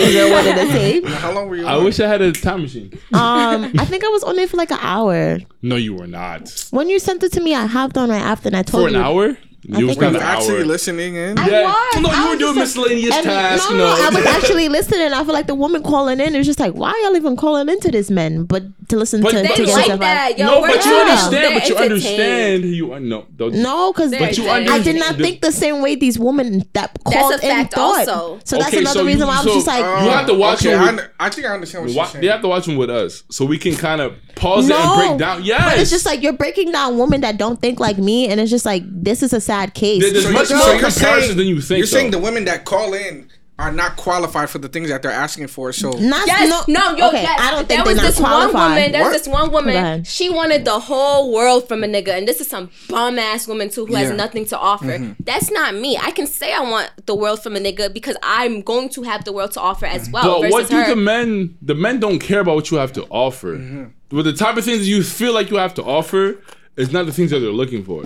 Was 0.04 0.12
there 0.14 0.32
one 0.32 0.46
of 0.48 0.54
the 0.54 0.72
same? 0.78 1.04
How 1.04 1.32
long 1.32 1.48
were 1.48 1.56
you? 1.56 1.66
I 1.66 1.74
on? 1.76 1.84
wish 1.84 2.00
I 2.00 2.06
had 2.08 2.20
a 2.22 2.32
time 2.32 2.62
machine. 2.62 2.92
Um, 3.12 3.72
I 3.78 3.84
think 3.84 4.04
I 4.04 4.08
was 4.08 4.22
on 4.24 4.36
there 4.36 4.46
for 4.48 4.56
like 4.56 4.70
an 4.70 4.78
hour. 4.80 5.38
No, 5.62 5.76
you 5.76 5.94
were 5.94 6.06
not. 6.06 6.66
When 6.70 6.88
you 6.88 6.98
sent 6.98 7.22
it 7.22 7.32
to 7.32 7.40
me, 7.40 7.54
I 7.54 7.66
hopped 7.66 7.96
on 7.98 8.10
right 8.10 8.22
after, 8.22 8.48
and 8.48 8.56
I 8.56 8.62
told 8.62 8.84
you. 8.84 8.88
For 8.90 8.94
an 8.96 9.00
you. 9.00 9.06
hour? 9.06 9.38
You 9.62 9.86
was 9.88 9.96
think 9.98 10.02
I 10.04 10.06
on 10.06 10.14
You 10.14 10.20
an 10.20 10.26
actually 10.26 10.58
hour. 10.60 10.64
listening 10.64 11.14
in? 11.16 11.38
I 11.38 11.48
Yeah. 11.48 11.62
was. 11.64 12.02
No, 12.02 12.08
I 12.08 12.22
you 12.24 12.30
were 12.30 12.36
doing 12.36 12.54
just 12.54 12.76
like- 12.76 12.86
miscellaneous 12.86 13.14
and- 13.16 13.24
tasks. 13.24 13.66
No, 13.70 13.72
you 13.76 13.78
no. 13.78 13.86
I 13.86 14.08
was 14.10 14.24
actually 14.36 14.68
listening. 14.70 15.12
I 15.12 15.22
feel 15.24 15.34
like 15.34 15.46
the 15.48 15.54
woman 15.54 15.82
calling 15.82 16.18
in 16.18 16.34
is 16.34 16.46
just 16.46 16.58
like, 16.58 16.72
why 16.72 16.98
y'all 17.04 17.14
even 17.16 17.36
calling 17.36 17.68
into 17.68 17.90
this 17.90 18.10
men? 18.10 18.44
But 18.44 18.62
to 18.88 18.96
listen 18.96 19.20
But 19.22 19.30
to 19.32 19.36
they 19.36 19.48
They 19.48 19.54
to 19.66 19.72
like 19.72 20.00
that. 20.00 20.38
Yo, 20.38 20.46
no, 20.46 20.60
but 20.62 20.76
you 20.76 20.80
chill. 20.82 20.96
understand. 20.96 21.32
They're 21.34 21.60
But 21.60 21.68
you 21.68 21.76
understand. 21.76 22.64
You 22.64 23.00
no. 23.00 23.26
Don't, 23.36 23.54
No, 23.54 23.92
because 23.92 24.10
They're 24.10 24.20
But 24.20 24.38
you 24.38 24.48
entertained. 24.48 24.70
I 24.70 24.78
did 24.82 24.96
not 24.96 25.16
think 25.16 25.42
the 25.42 25.52
same 25.52 25.82
way 25.82 25.94
these 25.94 26.18
women 26.18 26.60
that 26.72 26.98
That's 27.04 27.16
called 27.16 27.34
a 27.34 27.38
fact 27.38 27.72
in 27.74 27.78
thought. 27.78 28.08
also. 28.08 28.40
So 28.44 28.56
that's 28.56 28.68
Okay, 28.68 28.78
another 28.78 29.00
so 29.00 29.06
reason 29.06 29.26
why 29.28 29.34
I 29.34 29.44
was 29.44 29.46
so- 29.46 29.54
just 29.54 29.66
like, 29.66 29.84
Oh, 29.84 30.04
You 30.04 30.10
have 30.10 30.26
to 30.26 30.34
watch 30.34 30.60
okay, 30.64 30.72
it 30.72 30.76
I, 30.76 30.80
with- 30.80 30.88
under- 30.88 31.12
I 31.20 31.28
think 31.30 31.46
I 31.46 31.50
understand 31.50 31.84
what 31.84 31.92
you're 31.94 32.06
saying. 32.06 32.22
they 32.22 32.28
have 32.30 32.40
to 32.42 32.48
watch 32.48 32.64
them 32.66 32.76
with 32.76 32.90
us, 32.90 33.22
so 33.30 33.44
we 33.44 33.58
can 33.58 33.76
kind 33.76 34.00
of 34.00 34.14
pause 34.36 34.68
it 34.68 34.74
and 34.74 34.96
break 35.08 35.18
down. 35.18 35.44
Yes, 35.44 35.62
but 35.64 35.78
it's 35.78 35.90
just 35.90 36.06
like 36.06 36.22
you're 36.22 36.32
breaking 36.32 36.72
down 36.72 36.96
women 36.98 37.20
that 37.20 37.36
don't 37.36 37.60
think 37.60 37.78
like 37.78 37.98
me, 37.98 38.28
and 38.28 38.40
it's 38.40 38.50
just 38.50 38.64
like 38.64 38.82
this 38.86 39.22
is 39.22 39.32
a 39.32 39.40
sad 39.50 39.74
case. 39.74 40.00
There's 40.12 40.24
So 40.24 40.32
much 40.32 40.50
you're- 40.50 40.58
more 40.64 40.66
so 40.66 40.86
comparisons 40.86 41.24
saying- 41.26 41.36
than 41.38 41.46
you 41.46 41.60
think. 41.60 41.78
You're 41.78 41.86
saying 41.86 42.10
the 42.12 42.18
women 42.18 42.44
that 42.44 42.64
call 42.64 42.94
in 42.94 43.28
are 43.58 43.70
not 43.72 43.94
qualified 43.96 44.48
for 44.48 44.56
the 44.58 44.68
things 44.68 44.88
that 44.88 45.02
they're 45.02 45.10
asking 45.26 45.46
for. 45.46 45.70
So 45.70 45.90
Not, 45.90 46.26
Yes, 46.26 46.64
no, 46.66 46.96
yo, 46.96 47.08
okay, 47.08 47.22
yes. 47.24 47.38
I 47.38 47.50
don't 47.50 47.68
there 47.68 47.76
think 47.84 47.88
was 47.88 47.96
they're 47.96 48.04
not 48.04 48.10
this 48.14 48.20
one 48.20 48.54
woman. 48.54 48.92
There 48.92 49.02
What? 49.02 49.12
was 49.12 49.22
this 49.22 49.28
one 49.40 49.50
woman. 49.52 50.04
She 50.04 50.30
wanted 50.30 50.64
the 50.64 50.78
whole 50.80 51.30
world 51.30 51.68
from 51.68 51.84
a 51.84 51.86
nigga, 51.86 52.08
and 52.16 52.26
this 52.26 52.40
is 52.40 52.48
some 52.48 52.70
bum 52.88 53.18
ass 53.18 53.46
woman 53.46 53.68
too 53.68 53.84
who 53.84 53.94
has 53.96 54.10
nothing 54.12 54.46
to 54.46 54.58
offer. 54.58 54.86
Mm-hmm. 54.86 55.12
That's 55.24 55.50
not 55.50 55.74
me. 55.74 55.98
I 55.98 56.10
can 56.12 56.26
say 56.26 56.54
I 56.54 56.62
want 56.74 56.88
the 57.04 57.14
world 57.14 57.42
from 57.42 57.54
a 57.54 57.60
nigga 57.60 57.92
because 57.92 58.16
I'm 58.22 58.62
going 58.62 58.88
to 58.96 59.02
have 59.02 59.24
the 59.26 59.32
world 59.32 59.52
to 59.52 59.60
offer 59.60 59.84
as 59.84 60.08
well. 60.10 60.40
But 60.40 60.50
what 60.52 60.70
do 60.70 60.76
her. 60.76 60.88
the 60.88 60.96
men? 60.96 61.56
The 61.60 61.74
men 61.74 62.00
don't 62.00 62.18
care 62.18 62.40
about 62.40 62.54
what 62.54 62.70
you 62.70 62.78
have 62.78 62.92
to 62.94 63.02
offer. 63.10 63.56
Mm-hmm. 63.58 63.84
But 64.08 64.22
the 64.22 64.32
type 64.32 64.56
of 64.56 64.64
things 64.64 64.88
you 64.88 65.02
feel 65.02 65.34
like 65.34 65.50
you 65.50 65.58
have 65.58 65.74
to 65.74 65.82
offer 65.84 66.36
is 66.78 66.92
not 66.92 67.04
the 67.04 67.12
things 67.12 67.30
that 67.30 67.40
they're 67.40 67.50
looking 67.62 67.84
for. 67.84 68.04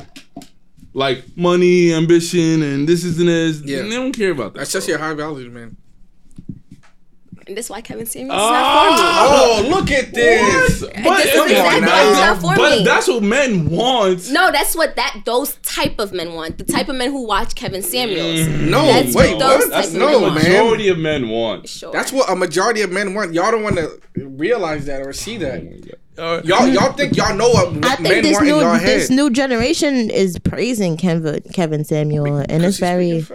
Like 0.97 1.37
money, 1.37 1.93
ambition, 1.93 2.63
and 2.63 2.89
this 2.89 3.05
isn't 3.05 3.27
this. 3.27 3.61
Yeah. 3.65 3.83
They 3.83 3.91
don't 3.91 4.13
care 4.13 4.31
about 4.31 4.55
that. 4.55 4.61
that's 4.61 4.73
just 4.73 4.89
your 4.89 4.99
high 4.99 5.15
values, 5.15 5.53
man. 5.53 5.77
and 7.47 7.57
that's 7.57 7.69
why 7.69 7.81
Kevin 7.83 8.07
Samuels 8.07 8.37
is 8.41 8.51
not 8.51 8.97
for 8.97 9.03
me. 9.03 9.09
Ah, 9.09 9.59
Oh, 9.59 9.69
look 9.69 9.91
at 9.91 10.15
this. 10.15 10.81
But, 10.81 10.95
This 10.95 11.35
is 11.35 11.41
okay, 11.41 11.51
exactly 11.51 11.81
but- 11.81 11.89
why 11.91 12.09
it's 12.11 12.19
not 12.19 12.41
for 12.41 12.57
but 12.57 12.79
me. 12.79 12.85
that's 12.85 13.09
what 13.09 13.23
men 13.23 13.69
want. 13.69 14.31
No, 14.31 14.51
that's 14.53 14.75
what 14.77 14.97
that 14.97 15.23
those 15.27 15.57
type 15.57 15.99
of 15.99 16.13
men 16.13 16.33
want. 16.33 16.59
The 16.59 16.65
type 16.65 16.89
of 16.89 16.95
men 16.97 17.11
who 17.11 17.27
watch 17.27 17.55
Kevin 17.57 17.83
Samuels. 17.83 18.47
No, 18.49 18.87
That's 18.87 19.15
wait, 19.15 19.33
what 19.35 19.41
those 19.41 19.69
what? 19.69 19.73
type 19.75 19.85
of 19.87 19.95
no, 19.95 20.07
men 20.07 20.21
the 20.23 20.27
man. 20.27 20.35
majority 20.45 20.89
of 20.89 20.99
men 20.99 21.29
want. 21.29 21.69
Sure. 21.69 21.93
That's 21.93 22.13
what 22.13 22.31
a 22.31 22.37
majority 22.37 22.81
of 22.83 22.91
men 22.93 23.13
want. 23.15 23.35
Y'all 23.35 23.51
don't 23.51 23.63
want 23.65 23.77
to 23.77 24.01
realize 24.17 24.87
that 24.87 25.03
or 25.03 25.13
see 25.13 25.37
that. 25.39 25.99
Uh, 26.17 26.41
Y'all, 26.45 26.69
y'all 26.69 26.93
think 26.93 27.17
y'all 27.17 27.35
know 27.35 27.49
what 27.49 27.69
I 27.85 28.01
men 28.01 28.13
think 28.13 28.23
this 28.23 28.35
want 28.35 28.47
in 28.47 28.55
new 28.55 28.61
y'all 28.61 28.79
this 28.79 29.09
head. 29.09 29.17
new 29.17 29.31
generation 29.31 30.11
is 30.11 30.39
praising 30.39 30.97
Kevin 30.97 31.41
Kevin 31.53 31.85
Samuel, 31.85 32.37
and 32.49 32.65
it's 32.65 32.79
very 32.79 33.27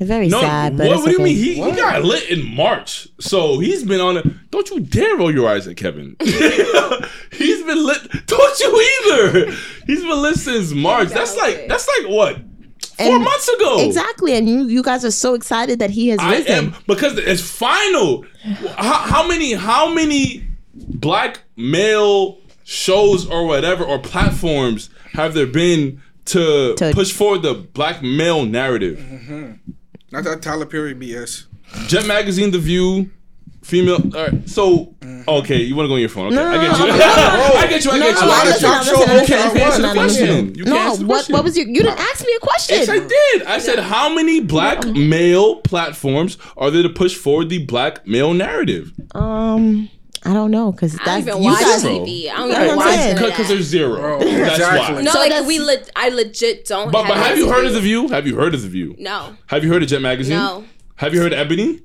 very 0.00 0.26
No, 0.28 0.40
sad. 0.40 0.76
But 0.76 0.88
what, 0.88 0.96
it's 0.96 1.02
what 1.02 1.06
do 1.06 1.10
you 1.12 1.16
okay. 1.18 1.24
mean? 1.24 1.36
He, 1.36 1.54
he 1.54 1.76
got 1.76 2.02
lit 2.02 2.28
in 2.28 2.44
March, 2.56 3.06
so 3.20 3.60
he's 3.60 3.84
been 3.84 4.00
on 4.00 4.16
it. 4.16 4.50
Don't 4.50 4.68
you 4.70 4.80
dare 4.80 5.16
roll 5.16 5.32
your 5.32 5.48
eyes 5.48 5.68
at 5.68 5.76
Kevin. 5.76 6.16
he's 6.20 7.62
been 7.62 7.86
lit. 7.86 8.26
Don't 8.26 8.60
you 8.60 8.90
either. 9.06 9.52
He's 9.86 10.00
been 10.02 10.20
lit 10.22 10.36
since 10.36 10.72
March. 10.72 11.10
That's 11.10 11.36
like 11.36 11.68
that's 11.68 11.86
like 11.86 12.10
what 12.10 12.36
four 12.96 13.14
And- 13.14 13.22
months 13.24 13.48
ago. 13.48 13.84
Exactly, 13.86 14.34
and 14.36 14.48
you 14.48 14.64
you 14.66 14.82
guys 14.82 15.04
are 15.04 15.12
so 15.12 15.34
excited 15.34 15.78
that 15.78 15.90
he 15.90 16.08
has 16.08 16.18
I 16.18 16.38
risen. 16.38 16.52
am 16.52 16.74
because 16.88 17.16
it's 17.18 17.40
final. 17.42 18.24
How, 18.76 18.94
how 18.94 19.28
many 19.28 19.52
how 19.52 19.88
many 19.94 20.44
black 20.74 21.42
male 21.56 22.38
shows 22.64 23.26
or 23.28 23.46
whatever 23.46 23.84
or 23.84 23.98
platforms 23.98 24.90
have 25.12 25.34
there 25.34 25.46
been 25.46 26.02
to, 26.26 26.74
To- 26.76 26.92
push 26.92 27.12
forward 27.12 27.42
the 27.42 27.54
black 27.54 28.02
male 28.02 28.44
narrative? 28.44 28.98
Not 30.12 30.24
that 30.24 30.42
Tyler 30.42 30.66
Perry 30.66 30.94
BS. 30.94 31.46
Jet 31.88 32.06
Magazine, 32.06 32.50
The 32.52 32.58
View, 32.58 33.10
female. 33.62 33.96
All 34.16 34.26
right, 34.28 34.48
so 34.48 34.94
okay, 35.28 35.62
you 35.62 35.74
want 35.74 35.86
to 35.86 35.88
go 35.88 35.94
on 35.94 36.00
your 36.00 36.08
phone? 36.08 36.26
Okay, 36.28 36.36
No, 36.36 36.46
I 36.48 36.56
get 36.56 36.78
you. 36.78 36.86
no, 36.86 36.96
no, 36.96 36.96
I 37.56 37.66
get 37.68 37.84
you. 37.84 37.90
I 37.90 37.98
get 37.98 38.14
no, 38.14 38.20
you. 38.20 38.26
A 38.26 38.28
lot 38.28 38.46
of 38.46 38.52
listen, 38.52 38.70
talk 38.70 38.78
listen, 38.80 38.94
show 38.94 39.00
listen, 39.00 39.16
hosts 39.16 39.28
You 39.28 39.34
can't 39.36 39.58
answer 39.60 39.82
the 39.82 39.92
question. 39.92 40.54
You 40.54 40.64
no, 40.64 40.76
what 40.76 41.06
question. 41.06 41.32
what 41.34 41.44
was 41.44 41.56
your? 41.56 41.66
You 41.66 41.82
didn't 41.82 41.98
ask 41.98 42.24
me 42.24 42.32
a 42.36 42.40
question. 42.40 42.76
Yes, 42.78 42.88
I 42.88 42.98
did. 43.00 43.42
I 43.46 43.58
said, 43.58 43.80
how 43.80 44.12
many 44.14 44.40
black 44.40 44.86
male 44.86 45.56
platforms 45.56 46.38
are 46.56 46.70
there 46.70 46.84
to 46.84 46.88
push 46.88 47.14
forward 47.16 47.48
the 47.48 47.64
black 47.64 48.06
male 48.06 48.32
narrative? 48.32 48.92
Um, 49.14 49.90
I 50.26 50.32
don't 50.34 50.50
know 50.50 50.72
because 50.72 50.94
I 50.98 51.04
that's 51.04 51.24
don't 51.26 51.36
even 51.38 51.42
you 51.44 51.50
watch 51.52 51.60
guys. 51.60 51.82
TV. 51.84 52.28
I 52.30 52.36
don't 52.36 52.48
That's 52.48 52.64
even 52.64 52.76
what 52.76 52.76
watch 52.76 52.86
I'm 52.86 52.94
saying. 53.16 53.30
Because 53.30 53.48
there's 53.48 53.64
zero. 53.64 53.96
Bro, 54.00 54.18
That's 54.20 54.54
exactly. 54.58 54.94
why. 54.96 55.02
No, 55.02 55.10
So 55.12 55.18
like 55.20 55.30
that's- 55.30 55.46
we, 55.48 55.60
le- 55.60 55.84
I 55.94 56.08
legit 56.08 56.64
don't. 56.66 56.90
But, 56.90 57.04
have 57.04 57.14
but 57.14 57.16
have 57.26 57.38
you 57.38 57.48
heard 57.48 57.64
of 57.66 57.72
The 57.74 57.80
View? 57.80 58.08
Have 58.08 58.26
you 58.26 58.36
heard 58.36 58.54
of 58.54 58.62
The 58.62 58.68
View? 58.68 58.94
No, 58.98 59.36
Have 59.46 59.62
you 59.64 59.72
heard 59.72 59.82
of 59.82 59.88
Jet 59.88 60.00
Magazine? 60.02 60.36
no. 60.36 60.64
Have 60.96 61.14
you 61.14 61.20
heard 61.22 61.32
of 61.32 61.38
Ebony? 61.38 61.80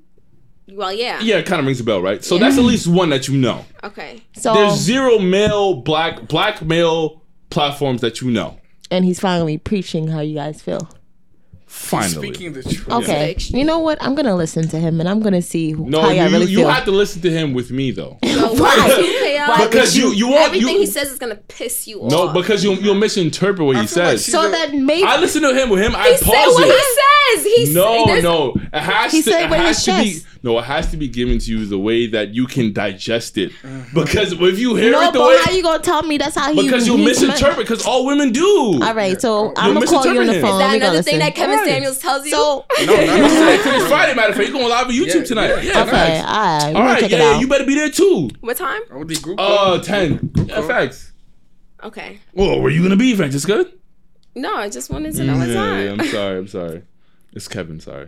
Well, 0.73 0.93
yeah. 0.93 1.19
Yeah, 1.21 1.37
it 1.37 1.45
kind 1.45 1.59
of 1.59 1.65
rings 1.65 1.79
a 1.81 1.83
bell, 1.83 2.01
right? 2.01 2.23
So 2.23 2.35
Yeah. 2.35 2.41
that's 2.45 2.57
at 2.57 2.63
least 2.63 2.87
one 2.87 3.09
that 3.09 3.27
you 3.27 3.35
know. 3.37 3.65
Okay. 3.83 4.21
So 4.37 4.53
There's 4.53 4.75
zero 4.79 5.19
male 5.19 5.73
black 5.75 6.27
black 6.29 6.61
male 6.63 7.21
platforms 7.49 8.01
that 8.01 8.21
you 8.21 8.31
know. 8.31 8.57
and 8.89 9.03
he's 9.05 9.19
finally 9.19 9.57
preaching 9.57 10.07
how 10.07 10.21
you 10.21 10.35
guys 10.35 10.61
feel. 10.61 10.87
Finally. 11.71 12.27
Speaking 12.33 12.53
the 12.53 12.63
truth. 12.63 12.89
Okay, 12.89 13.31
extreme. 13.31 13.59
you 13.59 13.65
know 13.65 13.79
what? 13.79 13.97
I'm 14.03 14.13
gonna 14.13 14.35
listen 14.35 14.67
to 14.69 14.77
him 14.77 14.99
and 14.99 15.07
I'm 15.07 15.21
gonna 15.21 15.41
see 15.41 15.71
who, 15.71 15.89
No, 15.89 16.01
how 16.01 16.09
you, 16.09 16.21
y'all 16.21 16.31
really 16.31 16.45
you 16.51 16.57
feel. 16.59 16.69
have 16.69 16.83
to 16.85 16.91
listen 16.91 17.21
to 17.21 17.31
him 17.31 17.53
with 17.53 17.71
me 17.71 17.91
though. 17.91 18.17
So 18.23 18.29
oh, 18.49 18.53
Why? 18.53 18.75
why? 18.77 18.91
Okay, 18.99 19.37
y'all? 19.37 19.51
Uh, 19.51 19.67
because 19.67 19.95
you 19.97 20.11
you 20.13 20.27
want 20.27 20.41
Everything 20.47 20.67
you 20.75 20.79
he 20.81 20.85
says 20.85 21.09
is 21.11 21.17
gonna 21.17 21.35
piss 21.35 21.87
you 21.87 21.97
no 21.99 22.03
off. 22.27 22.35
No, 22.35 22.41
because 22.41 22.63
you 22.63 22.73
you'll 22.73 22.95
misinterpret 22.95 23.65
what 23.65 23.77
he 23.77 23.87
feel 23.87 24.03
like 24.03 24.11
says. 24.11 24.25
she- 24.25 24.31
so 24.31 24.51
that 24.51 24.73
maybe 24.73 25.03
I 25.07 25.17
listen 25.19 25.41
to 25.43 25.53
him 25.53 25.69
with 25.69 25.81
him. 25.81 25.95
I 25.95 26.09
he 26.09 26.17
said 26.17 26.25
pause 26.25 26.53
what 26.53 26.67
it. 26.67 26.75
he 26.75 26.81
says. 27.61 27.67
He 27.69 27.73
No, 27.73 28.05
there's- 28.05 28.23
no. 28.23 28.53
It 28.73 28.79
has 28.79 29.11
He 29.13 29.21
to. 29.23 29.31
said 29.31 29.43
It 29.45 29.49
with 29.49 29.59
has 29.59 29.85
his 29.85 29.85
to 29.85 30.03
be. 30.03 30.25
Chest. 30.41 30.43
No, 30.43 30.57
it 30.59 30.63
has 30.63 30.89
to 30.91 30.97
be 30.97 31.07
given 31.07 31.37
to 31.39 31.51
you 31.51 31.65
the 31.65 31.77
way 31.77 32.07
that 32.07 32.33
you 32.33 32.47
can 32.47 32.73
digest 32.73 33.37
it. 33.37 33.51
Because 33.93 34.33
if 34.33 34.59
you 34.59 34.75
hear 34.75 34.91
no, 34.91 35.01
it 35.01 35.13
the 35.13 35.19
but 35.19 35.27
way, 35.29 35.37
how 35.43 35.51
you 35.51 35.61
gonna 35.63 35.83
tell 35.83 36.01
me 36.03 36.17
that's 36.17 36.35
how 36.35 36.51
he? 36.53 36.63
because 36.63 36.87
you 36.87 36.97
he- 36.97 37.05
misinterpret. 37.05 37.57
Because 37.67 37.85
all 37.85 38.05
women 38.05 38.31
do. 38.31 38.79
All 38.81 38.93
right, 38.95 39.19
so 39.21 39.53
I'm 39.55 39.73
gonna 39.73 39.85
call 39.85 40.03
you 40.05 40.19
on 40.19 40.27
the 40.27 40.33
misinterpreting. 40.33 40.41
phone. 40.41 40.61
Is 40.61 40.67
that 40.67 40.75
another 40.75 41.01
thing 41.03 41.15
listen. 41.15 41.19
that 41.19 41.35
Kevin 41.35 41.55
Alright. 41.59 41.69
Samuels 41.71 41.99
tells 41.99 42.25
you? 42.25 42.31
So 42.31 42.65
No, 42.79 42.85
no, 42.85 43.05
no. 43.77 43.85
Friday, 43.87 44.15
matter 44.15 44.29
of 44.29 44.35
fact, 44.35 44.47
you 44.47 44.53
going 44.53 44.67
live 44.69 44.87
on 44.87 44.93
YouTube 44.93 45.15
Yeah, 45.15 45.23
tonight? 45.23 45.47
yeah. 45.47 45.61
Yeah, 45.61 45.81
okay, 45.83 45.91
facts. 45.91 46.27
all 46.27 46.33
right, 46.33 46.63
All 46.63 46.73
we'll 46.73 46.83
right, 46.83 46.99
check 47.01 47.11
it 47.11 47.19
yeah, 47.19 47.39
you 47.39 47.47
better 47.47 47.65
be 47.65 47.75
there 47.75 47.89
too. 47.89 48.29
what 48.41 48.57
time? 48.57 48.81
Oh, 48.91 49.05
Uh, 49.37 49.79
ten. 49.81 50.31
Yeah, 50.47 50.61
facts. 50.67 51.11
Okay. 51.83 52.19
Well, 52.33 52.57
where 52.59 52.67
are 52.67 52.69
you 52.69 52.81
gonna 52.83 52.95
be, 52.95 53.15
Francesca? 53.15 53.65
No, 54.35 54.55
I 54.55 54.69
just 54.69 54.89
wanted 54.89 55.13
to 55.15 55.23
know 55.23 55.37
what 55.37 55.49
Yeah, 55.49 55.53
time. 55.55 55.83
yeah, 55.85 55.91
I'm 55.91 56.07
sorry. 56.07 56.37
I'm 56.37 56.47
sorry. 56.47 56.81
It's 57.33 57.47
Kevin. 57.47 57.79
Sorry. 57.79 58.07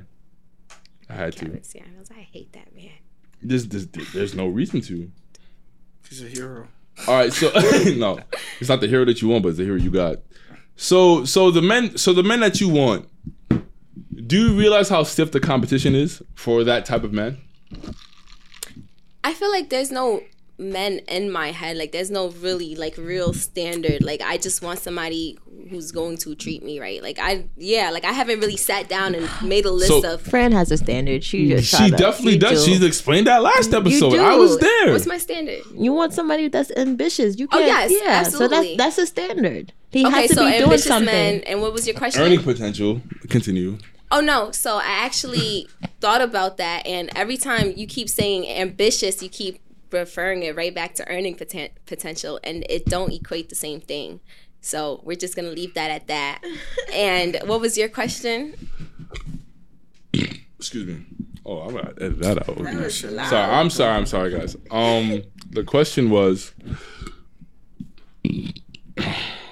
I 1.10 1.14
had 1.14 1.34
to. 1.34 1.46
Kevin 1.46 1.64
Samuels, 1.64 2.10
I 2.12 2.22
hate 2.22 2.54
that 2.54 2.76
man. 2.76 2.92
This, 3.42 3.66
this, 3.66 3.88
there's 4.14 4.34
no 4.34 4.48
reason 4.48 4.82
to. 4.82 5.12
He's 6.10 6.24
a 6.24 6.28
hero. 6.28 6.68
All 7.08 7.16
right, 7.16 7.34
so 7.34 7.52
no, 7.98 8.20
it's 8.60 8.70
not 8.70 8.80
the 8.80 8.88
hero 8.88 9.06
that 9.06 9.22
you 9.22 9.28
want, 9.28 9.44
but 9.44 9.50
it's 9.50 9.58
the 9.58 9.64
hero 9.64 9.78
you 9.78 9.92
got. 9.92 10.18
So, 10.76 11.26
so 11.26 11.52
the 11.52 11.62
men, 11.62 11.98
so 11.98 12.14
the 12.14 12.24
men 12.24 12.40
that 12.40 12.62
you 12.62 12.70
want, 12.70 13.10
do 14.28 14.50
you 14.50 14.58
realize 14.58 14.90
how 14.90 15.04
stiff 15.04 15.32
the 15.32 15.40
competition 15.40 15.96
is 15.96 16.22
for 16.36 16.64
that 16.64 16.86
type 16.86 17.04
of 17.04 17.12
man? 17.12 17.40
I 19.24 19.34
feel 19.34 19.52
like 19.52 19.70
there's 19.70 19.92
no 19.92 20.22
men 20.64 21.00
in 21.08 21.30
my 21.32 21.52
head. 21.52 21.78
Like 21.78 21.92
there's 21.92 22.10
no 22.10 22.30
really 22.30 22.76
like 22.76 22.98
real 22.98 23.34
standard. 23.34 24.02
Like 24.04 24.22
I 24.22 24.38
just 24.38 24.62
want 24.62 24.80
somebody 24.80 25.38
who's 25.70 25.92
going 25.92 26.18
to 26.18 26.34
treat 26.36 26.64
me 26.64 26.80
right. 26.80 27.04
Like 27.04 27.20
I 27.20 27.46
yeah, 27.58 27.90
like 27.92 28.06
I 28.06 28.12
haven't 28.12 28.40
really 28.40 28.58
sat 28.58 28.90
down 28.90 29.14
and 29.16 29.30
made 29.48 29.66
a 29.66 29.72
list 29.72 29.90
So- 29.90 30.14
of 30.14 30.22
Fran 30.22 30.52
has 30.54 30.72
a 30.72 30.78
standard. 30.78 31.24
She 31.24 31.50
just 31.50 31.70
She 31.76 31.92
definitely 31.92 32.38
does. 32.38 32.66
do. 32.66 32.72
She's 32.72 32.84
explained 32.84 33.28
that 33.28 33.42
last 33.44 33.74
episode. 33.74 34.16
I 34.20 34.36
was 34.36 34.58
there. 34.58 34.92
what's 34.94 35.06
my 35.06 35.18
standard? 35.18 35.62
You 35.76 35.94
want 35.94 36.14
somebody 36.14 36.48
that's 36.48 36.72
ambitious. 36.72 37.38
You 37.38 37.48
Oh, 37.52 37.58
can't. 37.58 37.92
yes, 37.92 38.02
yeah. 38.04 38.12
absolutely. 38.12 38.72
So 38.72 38.78
that's 38.78 38.98
that's 38.98 38.98
a 38.98 39.06
standard. 39.08 39.74
He 39.92 40.06
Okay, 40.06 40.16
has 40.22 40.30
to 40.30 40.36
so 40.36 40.46
be 40.46 40.52
doing 40.52 40.64
ambitious 40.64 40.86
something. 40.88 41.06
men. 41.06 41.42
And 41.46 41.62
what 41.62 41.72
was 41.74 41.86
your 41.88 41.96
question? 41.96 42.22
Earning 42.24 42.42
potential. 42.42 43.02
Continue. 43.30 43.78
Oh 44.12 44.20
no, 44.22 44.52
so 44.52 44.78
I 44.78 44.84
actually 45.08 45.68
thought 46.00 46.22
about 46.22 46.58
that 46.58 46.86
and 46.86 47.10
every 47.16 47.36
time 47.38 47.74
you 47.76 47.88
keep 47.88 48.08
saying 48.10 48.48
ambitious, 48.48 49.24
you 49.24 49.30
keep 49.30 49.60
referring 49.94 50.44
it 50.44 50.56
right 50.56 50.74
back 50.74 50.96
to 50.96 51.08
earning 51.10 51.36
poten- 51.36 51.72
potential 51.86 52.40
and 52.44 52.66
it 52.70 52.86
don't 52.86 53.14
equate 53.14 53.50
the 53.50 53.56
same 53.56 53.80
thing. 53.80 54.20
So 54.62 55.02
we're 55.04 55.18
just 55.18 55.36
going 55.36 55.46
to 55.50 55.52
leave 55.54 55.74
that 55.76 55.92
at 55.92 56.08
that. 56.08 56.42
And 56.94 57.38
what 57.46 57.60
was 57.62 57.78
your 57.78 57.90
question? 57.90 58.54
Excuse 60.60 60.86
me. 60.88 61.06
Oh, 61.46 61.60
I'm 61.60 61.74
gonna 61.74 61.94
edit 62.00 62.20
that 62.20 62.50
out. 62.50 62.58
sorry, 63.26 63.52
I'm 63.52 63.70
sorry. 63.70 63.92
I'm 63.98 64.06
sorry, 64.06 64.32
guys. 64.32 64.56
Um, 64.72 65.24
the 65.50 65.64
question 65.66 66.10
was. 66.10 66.54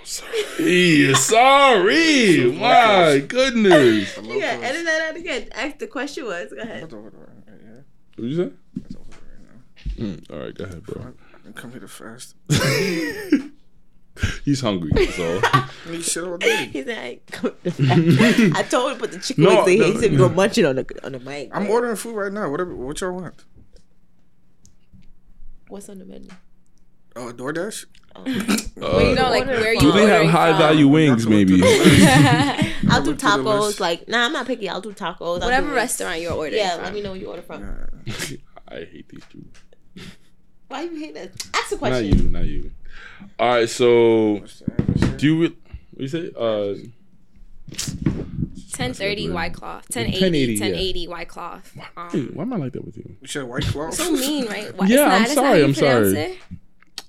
Sorry, 0.04 1.14
sorry. 1.16 2.52
My 2.58 3.24
goodness. 3.28 4.18
Yeah, 4.24 4.60
edit 4.62 4.86
that 4.86 5.10
out 5.10 5.16
again. 5.18 5.50
Ask 5.52 5.80
the 5.80 5.88
question 5.88 6.26
was. 6.26 6.54
Go 6.54 6.62
ahead. 6.62 6.92
What 6.92 7.12
did 8.16 8.26
you 8.26 8.36
say? 8.36 8.52
Mm, 10.02 10.32
all 10.32 10.40
right, 10.40 10.54
go 10.56 10.64
ahead, 10.66 10.84
bro. 10.84 11.14
Come 11.56 11.72
here 11.72 11.80
to 11.82 11.88
fast. 11.88 12.36
He's 14.46 14.60
hungry, 14.62 15.08
so. 15.08 15.42
You 15.90 16.02
shit 16.02 16.24
all 16.24 16.38
day. 16.40 16.66
He's 16.74 16.86
like, 16.86 17.24
I 18.56 18.64
told 18.70 18.92
him 18.92 18.98
to 18.98 19.00
put 19.00 19.12
the 19.14 19.20
chicken 19.20 19.44
No, 19.46 19.64
wings 19.64 19.70
in. 19.72 19.80
no, 19.80 19.86
he 19.86 19.98
said 20.00 20.12
we 20.12 20.18
no. 20.18 20.24
gonna 20.26 20.36
munch 20.36 20.58
it 20.58 20.66
on 20.66 20.76
the 20.76 20.86
on 21.06 21.12
the 21.14 21.20
mic. 21.20 21.50
I'm 21.54 21.70
ordering 21.70 21.96
food 21.96 22.16
right 22.16 22.32
now. 22.32 22.50
Whatever, 22.50 22.76
what 22.76 23.00
y'all 23.02 23.14
want? 23.14 23.36
What's 25.70 25.88
on 25.90 26.00
the 26.00 26.06
menu? 26.06 26.30
Oh, 27.16 27.32
DoorDash. 27.34 27.86
Uh, 28.16 28.24
you 28.26 29.16
know, 29.16 29.30
like 29.30 29.46
where 29.48 29.74
you 29.74 29.80
do 29.80 29.92
they 29.94 30.06
have 30.06 30.26
high 30.28 30.50
from? 30.52 30.58
value 30.60 30.88
wings? 30.90 31.26
Maybe. 31.28 31.62
I'll 31.64 33.02
do 33.02 33.12
look 33.12 33.20
through 33.20 33.28
the 33.44 33.44
tacos. 33.44 33.80
Like, 33.80 34.08
nah, 34.10 34.26
I'm 34.26 34.34
not 34.34 34.46
picky. 34.48 34.68
I'll 34.68 34.82
do 34.82 34.92
tacos. 34.92 35.16
I'll 35.22 35.40
do 35.40 35.46
Whatever 35.46 35.74
restaurant 35.74 36.20
you're 36.20 36.34
ordering 36.34 36.56
Yeah, 36.62 36.76
from. 36.76 36.84
let 36.86 36.94
me 36.94 37.02
know 37.02 37.12
where 37.12 37.20
you 37.20 37.28
order 37.28 37.42
from. 37.42 37.64
I 38.68 38.76
hate 38.76 39.08
these 39.10 39.24
two. 39.32 39.46
Why 40.68 40.84
you 40.84 40.96
hate 40.96 41.14
that? 41.16 41.32
Ask 41.54 41.72
a 41.74 41.78
question. 41.78 42.10
Not 42.10 42.18
you, 42.18 42.30
not 42.30 42.46
you. 42.46 42.72
All 43.40 43.56
right, 43.56 43.70
so 43.70 44.44
do 45.18 45.26
you? 45.28 45.42
re- 45.42 45.58
What 45.94 46.02
you 46.02 46.08
say? 46.08 46.32
Uh, 46.38 46.76
1030 47.70 49.26
good. 49.28 49.34
White 49.34 49.54
Cloth. 49.54 49.86
1080, 49.96 50.22
1080, 50.22 50.60
1080, 50.60 51.00
yeah. 51.00 51.10
White 51.10 51.28
Cloth. 51.28 51.72
Hey, 51.76 51.84
Um, 51.98 52.32
why 52.34 52.44
am 52.44 52.54
I 52.54 52.56
like 52.58 52.74
that 52.74 52.86
with 52.86 52.98
you? 52.98 53.16
You 53.22 53.28
said 53.28 53.44
white 53.44 53.64
claw. 53.64 53.90
so 53.92 54.12
mean, 54.12 54.46
right? 54.48 54.76
Why- 54.76 54.88
Yeah, 54.88 55.04
I'm 55.04 55.10
that's 55.24 55.34
sorry, 55.34 55.64
I'm 55.64 55.74
sorry. 55.76 56.14
it? 56.14 56.38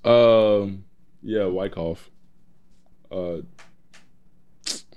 Um, 0.04 0.84
yeah, 1.22 1.44
Wyckoff. 1.46 2.10
Uh, 3.10 3.38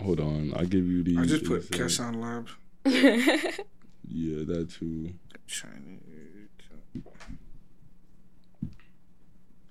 hold 0.02 0.20
on, 0.20 0.54
I'll 0.56 0.66
give 0.66 0.86
you 0.86 1.04
the. 1.04 1.18
I 1.20 1.26
just 1.26 1.46
put 1.46 1.70
Kesson 1.70 2.16
Lab. 2.22 2.50
Yeah, 4.08 4.44
that 4.46 4.70
too. 4.70 5.14
Chinese. 5.48 6.45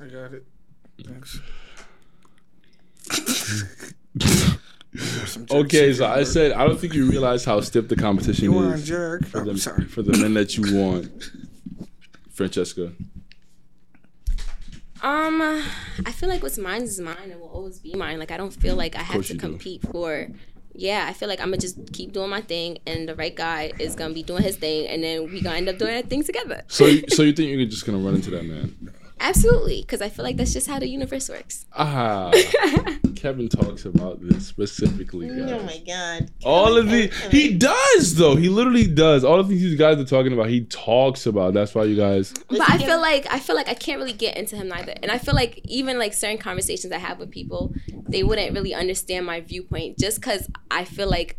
I 0.05 0.09
got 0.09 0.35
it. 0.35 0.45
Thanks. 1.07 1.41
Okay, 5.51 5.93
so 5.93 6.07
I 6.07 6.23
said 6.23 6.53
I 6.53 6.65
don't 6.67 6.79
think 6.79 6.95
you 6.95 7.11
realize 7.11 7.45
how 7.45 7.61
stiff 7.61 7.89
the 7.89 7.97
competition 7.97 8.45
you 8.45 8.53
want 8.53 8.75
is 8.77 8.87
jerk? 8.87 9.27
for 9.27 9.39
I'm 9.41 9.47
the 9.47 9.59
sorry. 9.59 9.85
for 9.87 10.03
the 10.03 10.17
men 10.19 10.35
that 10.35 10.57
you 10.57 10.77
want. 10.77 11.31
Francesca, 12.31 12.93
Um, 15.03 15.41
I 16.05 16.11
feel 16.13 16.29
like 16.29 16.43
what's 16.43 16.59
mine 16.59 16.83
is 16.83 16.99
mine 17.01 17.31
and 17.31 17.41
will 17.41 17.49
always 17.49 17.79
be 17.81 17.95
mine. 17.95 18.19
Like 18.19 18.31
I 18.31 18.37
don't 18.37 18.53
feel 18.53 18.77
like 18.77 18.95
I 18.97 19.03
have 19.03 19.23
to 19.27 19.33
you 19.35 19.39
do. 19.39 19.47
compete 19.47 19.83
for. 19.91 20.29
Yeah, 20.77 21.07
I 21.09 21.13
feel 21.13 21.29
like 21.29 21.41
I'm 21.41 21.47
gonna 21.49 21.59
just 21.59 21.93
keep 21.93 22.13
doing 22.13 22.31
my 22.31 22.41
thing, 22.41 22.79
and 22.87 23.09
the 23.09 23.15
right 23.15 23.35
guy 23.35 23.73
is 23.79 23.95
gonna 23.95 24.15
be 24.15 24.23
doing 24.25 24.43
his 24.43 24.57
thing, 24.57 24.87
and 24.89 25.03
then 25.05 25.31
we 25.31 25.41
gonna 25.41 25.57
end 25.57 25.69
up 25.69 25.79
doing 25.79 25.95
our 25.95 26.03
thing 26.03 26.23
together. 26.25 26.63
so 26.69 26.87
so 27.09 27.23
you 27.23 27.33
think 27.33 27.51
you're 27.51 27.65
just 27.67 27.87
gonna 27.87 27.99
run 27.99 28.15
into 28.17 28.31
that 28.31 28.45
man? 28.45 28.94
Absolutely, 29.21 29.81
because 29.83 30.03
I 30.03 30.09
feel 30.09 30.25
like 30.25 30.37
that's 30.37 30.53
just 30.53 30.67
how 30.67 30.79
the 30.79 30.89
universe 30.89 31.29
works. 31.29 31.67
Ah, 31.73 32.31
Kevin 33.17 33.49
talks 33.49 33.85
about 33.85 34.21
this 34.21 34.47
specifically, 34.47 35.29
guys. 35.29 35.53
Oh 35.53 35.63
my 35.63 35.79
god. 35.87 36.31
All 36.45 36.77
of 36.77 36.91
the 36.91 37.07
he 37.31 37.55
does 37.57 38.17
though. 38.17 38.37
He 38.37 38.49
literally 38.49 38.87
does. 38.87 39.25
All 39.25 39.41
of 39.41 39.49
these 39.49 39.79
guys 39.79 39.99
are 39.99 40.05
talking 40.05 40.33
about, 40.33 40.49
he 40.49 40.65
talks 40.65 41.27
about. 41.27 41.55
That's 41.55 41.75
why 41.75 41.85
you 41.85 41.97
guys. 41.97 42.35
But 42.49 42.69
I 42.69 42.79
feel 42.79 43.01
like 43.01 43.27
I 43.33 43.39
feel 43.39 43.57
like 43.57 43.69
I 43.69 43.75
can't 43.75 43.99
really 43.99 44.13
get 44.13 44.37
into 44.37 44.57
him 44.57 44.69
neither, 44.69 44.95
and 45.03 45.11
I 45.11 45.19
feel 45.19 45.35
like 45.35 45.61
even 45.65 45.99
like 45.99 46.13
certain 46.13 46.39
conversations 46.39 46.93
I 46.93 46.99
have 46.99 47.19
with 47.19 47.31
people, 47.31 47.73
they 48.09 48.23
wouldn't 48.23 48.53
really 48.53 48.75
understand 48.75 49.27
my 49.27 49.41
viewpoint 49.41 49.99
just 49.99 50.21
because 50.21 50.49
I 50.71 50.85
feel 50.85 51.09
like 51.09 51.39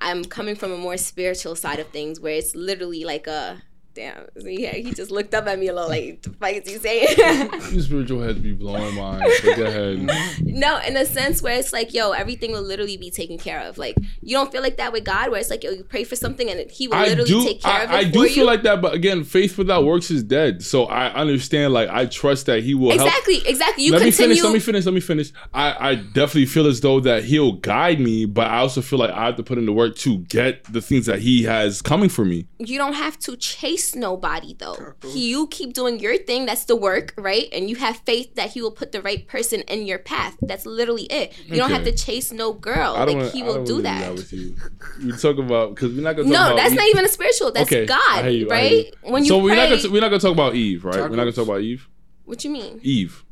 I'm 0.00 0.24
coming 0.24 0.54
from 0.54 0.70
a 0.72 0.76
more 0.78 0.96
spiritual 0.96 1.56
side 1.56 1.80
of 1.80 1.88
things, 1.88 2.20
where 2.20 2.34
it's 2.34 2.54
literally 2.54 3.04
like 3.04 3.26
a 3.26 3.62
damn. 3.96 4.26
Yeah, 4.36 4.74
he 4.74 4.92
just 4.92 5.10
looked 5.10 5.34
up 5.34 5.46
at 5.46 5.58
me 5.58 5.68
a 5.68 5.74
little 5.74 5.88
like, 5.88 6.22
"The 6.22 6.30
fuck 6.30 6.52
is 6.52 6.68
he 6.68 6.78
saying?" 6.78 7.50
Your 7.72 7.82
spiritual 7.82 8.22
heads 8.22 8.38
be 8.38 8.52
blowing 8.52 8.94
mine. 8.94 9.22
But 9.44 9.56
go 9.56 9.64
ahead. 9.64 10.08
no, 10.42 10.78
in 10.86 10.96
a 10.96 11.06
sense 11.06 11.42
where 11.42 11.58
it's 11.58 11.72
like, 11.72 11.94
yo, 11.94 12.12
everything 12.12 12.52
will 12.52 12.62
literally 12.62 12.96
be 12.96 13.10
taken 13.10 13.38
care 13.38 13.60
of. 13.60 13.78
Like 13.78 13.96
you 14.20 14.36
don't 14.36 14.52
feel 14.52 14.62
like 14.62 14.76
that 14.76 14.92
with 14.92 15.04
God, 15.04 15.30
where 15.30 15.40
it's 15.40 15.50
like, 15.50 15.64
yo, 15.64 15.70
you 15.70 15.82
pray 15.82 16.04
for 16.04 16.14
something 16.14 16.48
and 16.48 16.70
he 16.70 16.86
will 16.86 16.96
I 16.96 17.06
literally 17.06 17.30
do. 17.30 17.44
take 17.44 17.62
care 17.62 17.84
of 17.84 17.90
it 17.90 17.94
I, 17.94 17.98
I 17.98 18.04
do 18.04 18.22
you. 18.22 18.28
feel 18.28 18.46
like 18.46 18.62
that, 18.62 18.80
but 18.80 18.94
again, 18.94 19.24
faith 19.24 19.58
without 19.58 19.84
works 19.84 20.10
is 20.10 20.22
dead. 20.22 20.62
So 20.62 20.84
I 20.84 21.12
understand. 21.12 21.72
Like 21.72 21.88
I 21.88 22.06
trust 22.06 22.46
that 22.46 22.62
he 22.62 22.74
will 22.74 22.90
help. 22.90 23.00
exactly, 23.08 23.42
exactly. 23.48 23.84
You 23.84 23.92
let 23.92 24.02
me 24.02 24.10
finish. 24.10 24.42
Let 24.42 24.52
me 24.52 24.60
finish. 24.60 24.84
Let 24.84 24.94
me 24.94 25.00
finish. 25.00 25.32
I, 25.54 25.90
I 25.90 25.94
definitely 25.94 26.46
feel 26.46 26.66
as 26.66 26.80
though 26.80 27.00
that 27.00 27.24
he'll 27.24 27.52
guide 27.52 27.98
me, 27.98 28.26
but 28.26 28.46
I 28.46 28.58
also 28.58 28.82
feel 28.82 28.98
like 28.98 29.10
I 29.10 29.26
have 29.26 29.36
to 29.36 29.42
put 29.42 29.56
in 29.58 29.64
the 29.66 29.72
work 29.72 29.96
to 29.96 30.18
get 30.18 30.64
the 30.64 30.82
things 30.82 31.06
that 31.06 31.20
he 31.20 31.44
has 31.44 31.80
coming 31.80 32.10
for 32.10 32.24
me. 32.24 32.46
you 32.58 32.78
don't 32.78 32.92
have 32.94 33.18
to 33.20 33.36
chase 33.36 33.85
nobody 33.94 34.54
though. 34.58 34.94
He, 35.04 35.30
you 35.30 35.46
keep 35.48 35.74
doing 35.74 36.00
your 36.00 36.16
thing. 36.16 36.46
That's 36.46 36.64
the 36.64 36.74
work, 36.74 37.14
right? 37.16 37.46
And 37.52 37.68
you 37.70 37.76
have 37.76 37.98
faith 37.98 38.34
that 38.36 38.50
he 38.50 38.62
will 38.62 38.70
put 38.72 38.92
the 38.92 39.02
right 39.02 39.26
person 39.28 39.60
in 39.62 39.86
your 39.86 39.98
path. 39.98 40.36
That's 40.42 40.66
literally 40.66 41.04
it. 41.04 41.32
You 41.46 41.56
don't 41.56 41.70
have 41.70 41.84
to 41.84 41.92
chase 41.92 42.32
no 42.32 42.52
girl. 42.52 42.94
I 42.96 43.04
don't. 43.04 43.06
Like 43.06 43.16
wanna- 43.16 43.30
he 43.30 43.42
I 43.42 43.46
will 43.46 43.54
don't 43.56 43.64
do 43.66 43.74
wanna 43.74 43.82
that. 43.84 44.14
with 44.14 44.32
you. 44.32 44.56
We 45.04 45.12
talk 45.12 45.38
about 45.38 45.74
because 45.74 45.92
we're 45.94 46.02
not 46.02 46.16
gonna. 46.16 46.28
Talk 46.28 46.32
No, 46.32 46.46
about 46.46 46.56
that's 46.56 46.70
Eve. 46.72 46.76
not 46.78 46.88
even 46.88 47.04
a 47.04 47.08
spiritual. 47.08 47.52
That's 47.52 47.68
Okay, 47.70 47.82
I 47.82 47.86
God, 47.86 48.24
hear 48.24 48.30
you, 48.32 48.50
I 48.50 48.60
hear 48.60 48.76
right? 48.78 48.86
you. 49.04 49.10
When 49.12 49.22
you 49.24 49.28
so 49.28 49.36
pray, 49.40 49.44
we're 49.44 49.56
not 49.56 49.68
gonna 49.82 49.92
we're 49.92 50.00
not 50.00 50.08
gonna 50.08 50.20
talk 50.20 50.32
about 50.32 50.54
Eve, 50.54 50.84
right? 50.84 50.96
We're 51.00 51.08
not 51.10 51.16
gonna 51.16 51.32
talk 51.32 51.44
about 51.44 51.60
Eve. 51.60 51.86
what 52.24 52.42
you 52.44 52.50
mean? 52.50 52.80
Eve. 52.82 53.22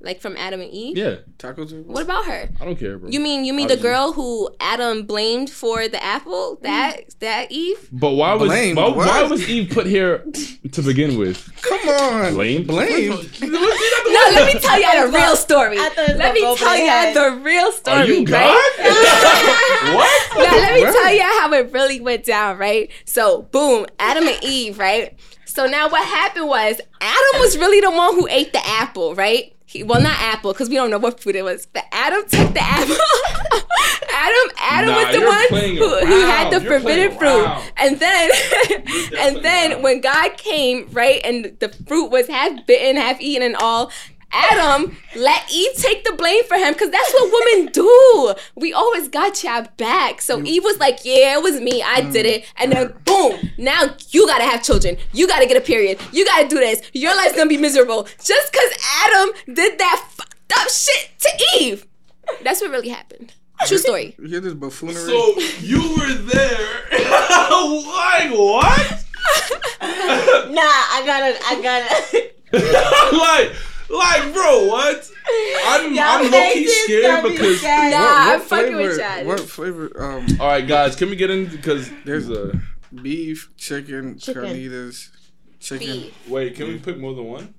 Like 0.00 0.20
from 0.20 0.36
Adam 0.36 0.60
and 0.60 0.70
Eve? 0.70 0.96
Yeah, 0.96 1.16
Tacos. 1.38 1.72
are- 1.72 1.82
What 1.82 2.04
about 2.04 2.24
her? 2.26 2.48
I 2.60 2.64
don't 2.64 2.76
care, 2.78 2.98
bro. 2.98 3.10
You 3.10 3.18
mean 3.18 3.44
you 3.44 3.52
mean 3.52 3.68
I 3.70 3.74
the 3.74 3.82
girl 3.82 4.12
who 4.12 4.48
Adam 4.60 5.02
blamed 5.02 5.50
for 5.50 5.88
the 5.88 6.02
apple? 6.02 6.58
That 6.62 7.18
that 7.18 7.50
Eve? 7.50 7.88
But 7.90 8.12
why 8.12 8.34
was 8.34 8.48
Blamed, 8.48 8.76
why, 8.76 8.88
why 8.90 9.22
what? 9.22 9.30
was 9.30 9.48
Eve 9.48 9.70
put 9.72 9.86
here 9.86 10.24
to 10.72 10.82
begin 10.82 11.18
with? 11.18 11.50
Come 11.62 11.88
on. 11.88 12.34
Blame, 12.34 12.64
Blame. 12.64 13.08
No, 13.10 14.20
let 14.34 14.54
me 14.54 14.60
tell 14.60 14.80
y'all 14.80 15.06
the 15.10 15.12
real 15.12 15.34
story. 15.36 15.78
I 15.78 15.88
thought 15.88 15.98
it 15.98 16.10
was 16.12 16.18
Let 16.18 16.34
me 16.34 16.40
gonna 16.42 16.56
tell 16.58 16.68
over 16.68 16.78
y'all 16.78 17.14
their 17.14 17.30
the 17.36 17.42
real 17.42 17.72
story, 17.72 17.96
Are 17.96 18.06
you 18.06 18.24
right? 18.24 18.72
What? 19.94 20.36
Now 20.38 20.56
let 20.58 20.74
me 20.74 20.82
What? 20.84 20.92
tell 20.94 21.12
you 21.12 21.22
how 21.22 21.52
it 21.54 21.72
really 21.72 22.00
went 22.00 22.24
down, 22.24 22.56
right? 22.58 22.90
So 23.04 23.42
boom, 23.42 23.86
Adam 23.98 24.28
and 24.28 24.38
Eve, 24.44 24.78
right? 24.78 25.18
So 25.44 25.66
now 25.66 25.88
what 25.88 26.04
happened 26.06 26.46
was 26.46 26.80
Adam 27.00 27.40
was 27.40 27.58
really 27.58 27.80
the 27.80 27.90
one 27.90 28.14
who 28.14 28.28
ate 28.30 28.52
the 28.52 28.64
apple, 28.64 29.14
right? 29.16 29.54
He, 29.68 29.82
well, 29.82 30.00
not 30.00 30.18
apple 30.18 30.54
because 30.54 30.70
we 30.70 30.76
don't 30.76 30.90
know 30.90 30.96
what 30.96 31.20
fruit 31.20 31.36
it 31.36 31.42
was, 31.42 31.66
but 31.66 31.84
Adam 31.92 32.22
took 32.22 32.54
the 32.54 32.62
apple. 32.62 32.96
Adam, 34.10 34.50
Adam 34.58 34.90
Nah, 34.90 35.04
was 35.04 35.14
the 35.14 35.26
one 35.26 35.76
who, 35.76 36.06
who 36.06 36.20
had 36.22 36.50
the. 36.50 36.62
You're 36.62 36.80
forbidden 36.80 37.18
fruit, 37.18 37.46
and 37.76 38.00
then, 38.00 38.30
and 39.18 39.44
then 39.44 39.72
around. 39.72 39.82
when 39.82 40.00
God 40.00 40.38
came, 40.38 40.88
right, 40.92 41.20
and 41.22 41.54
the 41.60 41.68
fruit 41.86 42.10
was 42.10 42.28
half 42.28 42.64
bitten, 42.66 42.96
half 42.96 43.20
eaten, 43.20 43.42
and 43.42 43.56
all. 43.56 43.92
Adam 44.32 44.96
let 45.16 45.50
Eve 45.52 45.74
take 45.74 46.04
the 46.04 46.12
blame 46.12 46.44
for 46.44 46.56
him 46.56 46.72
because 46.72 46.90
that's 46.90 47.12
what 47.12 47.32
women 47.32 47.72
do. 47.72 48.34
We 48.56 48.72
always 48.72 49.08
got 49.08 49.42
y'all 49.42 49.66
back. 49.76 50.20
So 50.20 50.42
Eve 50.42 50.64
was 50.64 50.78
like, 50.78 51.00
Yeah, 51.04 51.38
it 51.38 51.42
was 51.42 51.60
me. 51.60 51.82
I 51.82 52.02
mm. 52.02 52.12
did 52.12 52.26
it. 52.26 52.52
And 52.56 52.72
then 52.72 52.92
boom, 53.04 53.50
now 53.56 53.96
you 54.10 54.26
gotta 54.26 54.44
have 54.44 54.62
children. 54.62 54.96
You 55.12 55.26
gotta 55.26 55.46
get 55.46 55.56
a 55.56 55.60
period. 55.60 55.98
You 56.12 56.24
gotta 56.24 56.48
do 56.48 56.58
this. 56.58 56.82
Your 56.92 57.16
life's 57.16 57.36
gonna 57.36 57.48
be 57.48 57.56
miserable. 57.56 58.04
Just 58.22 58.52
because 58.52 58.72
Adam 59.04 59.30
did 59.54 59.78
that 59.78 60.04
fucked 60.10 60.52
up 60.58 60.68
shit 60.68 61.10
to 61.20 61.30
Eve. 61.60 61.86
That's 62.42 62.60
what 62.60 62.70
really 62.70 62.90
happened. 62.90 63.32
True 63.66 63.78
story. 63.78 64.14
You 64.18 64.28
hear 64.28 64.40
this 64.40 64.54
buffoonery? 64.54 64.94
So 64.94 65.38
you 65.60 65.80
were 65.96 66.12
there? 66.14 66.68
like 66.92 68.30
what? 68.30 69.04
Nah, 70.48 70.62
I 70.62 71.02
gotta, 71.04 71.38
I 71.44 71.60
gotta. 71.62 71.88
like, 73.16 73.52
like, 73.90 74.32
bro, 74.32 74.66
what? 74.66 75.10
I'm, 75.66 75.94
Y'all 75.94 76.04
I'm 76.04 76.30
low 76.30 76.52
key 76.52 76.68
scared 76.68 77.04
gonna 77.04 77.22
be 77.28 77.30
because. 77.36 77.60
sad. 77.60 77.90
Nah, 77.92 77.98
what, 77.98 78.20
I'm 78.34 78.38
what 78.40 78.48
fucking 78.48 78.72
flavor? 78.72 78.88
with 78.88 78.98
y'all. 78.98 79.24
What 79.26 79.40
flavor? 79.40 80.02
Um, 80.02 80.26
All 80.40 80.46
right, 80.48 80.66
guys, 80.66 80.96
can 80.96 81.10
we 81.10 81.16
get 81.16 81.30
in 81.30 81.46
because 81.46 81.88
There's- 82.04 82.26
there's 82.26 82.30
a 82.30 82.60
beef, 82.94 83.50
chicken, 83.56 84.18
Chicken. 84.18 84.42
carnitas, 84.44 85.10
chicken. 85.60 85.86
Beef. 85.86 86.28
wait. 86.28 86.54
Can 86.54 86.68
we 86.68 86.78
put 86.78 86.98
more 86.98 87.14
than 87.14 87.24
one? 87.24 87.54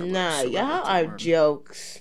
Nah, 0.00 0.40
y'all 0.42 0.84
are 0.86 1.06
jokes. 1.16 2.00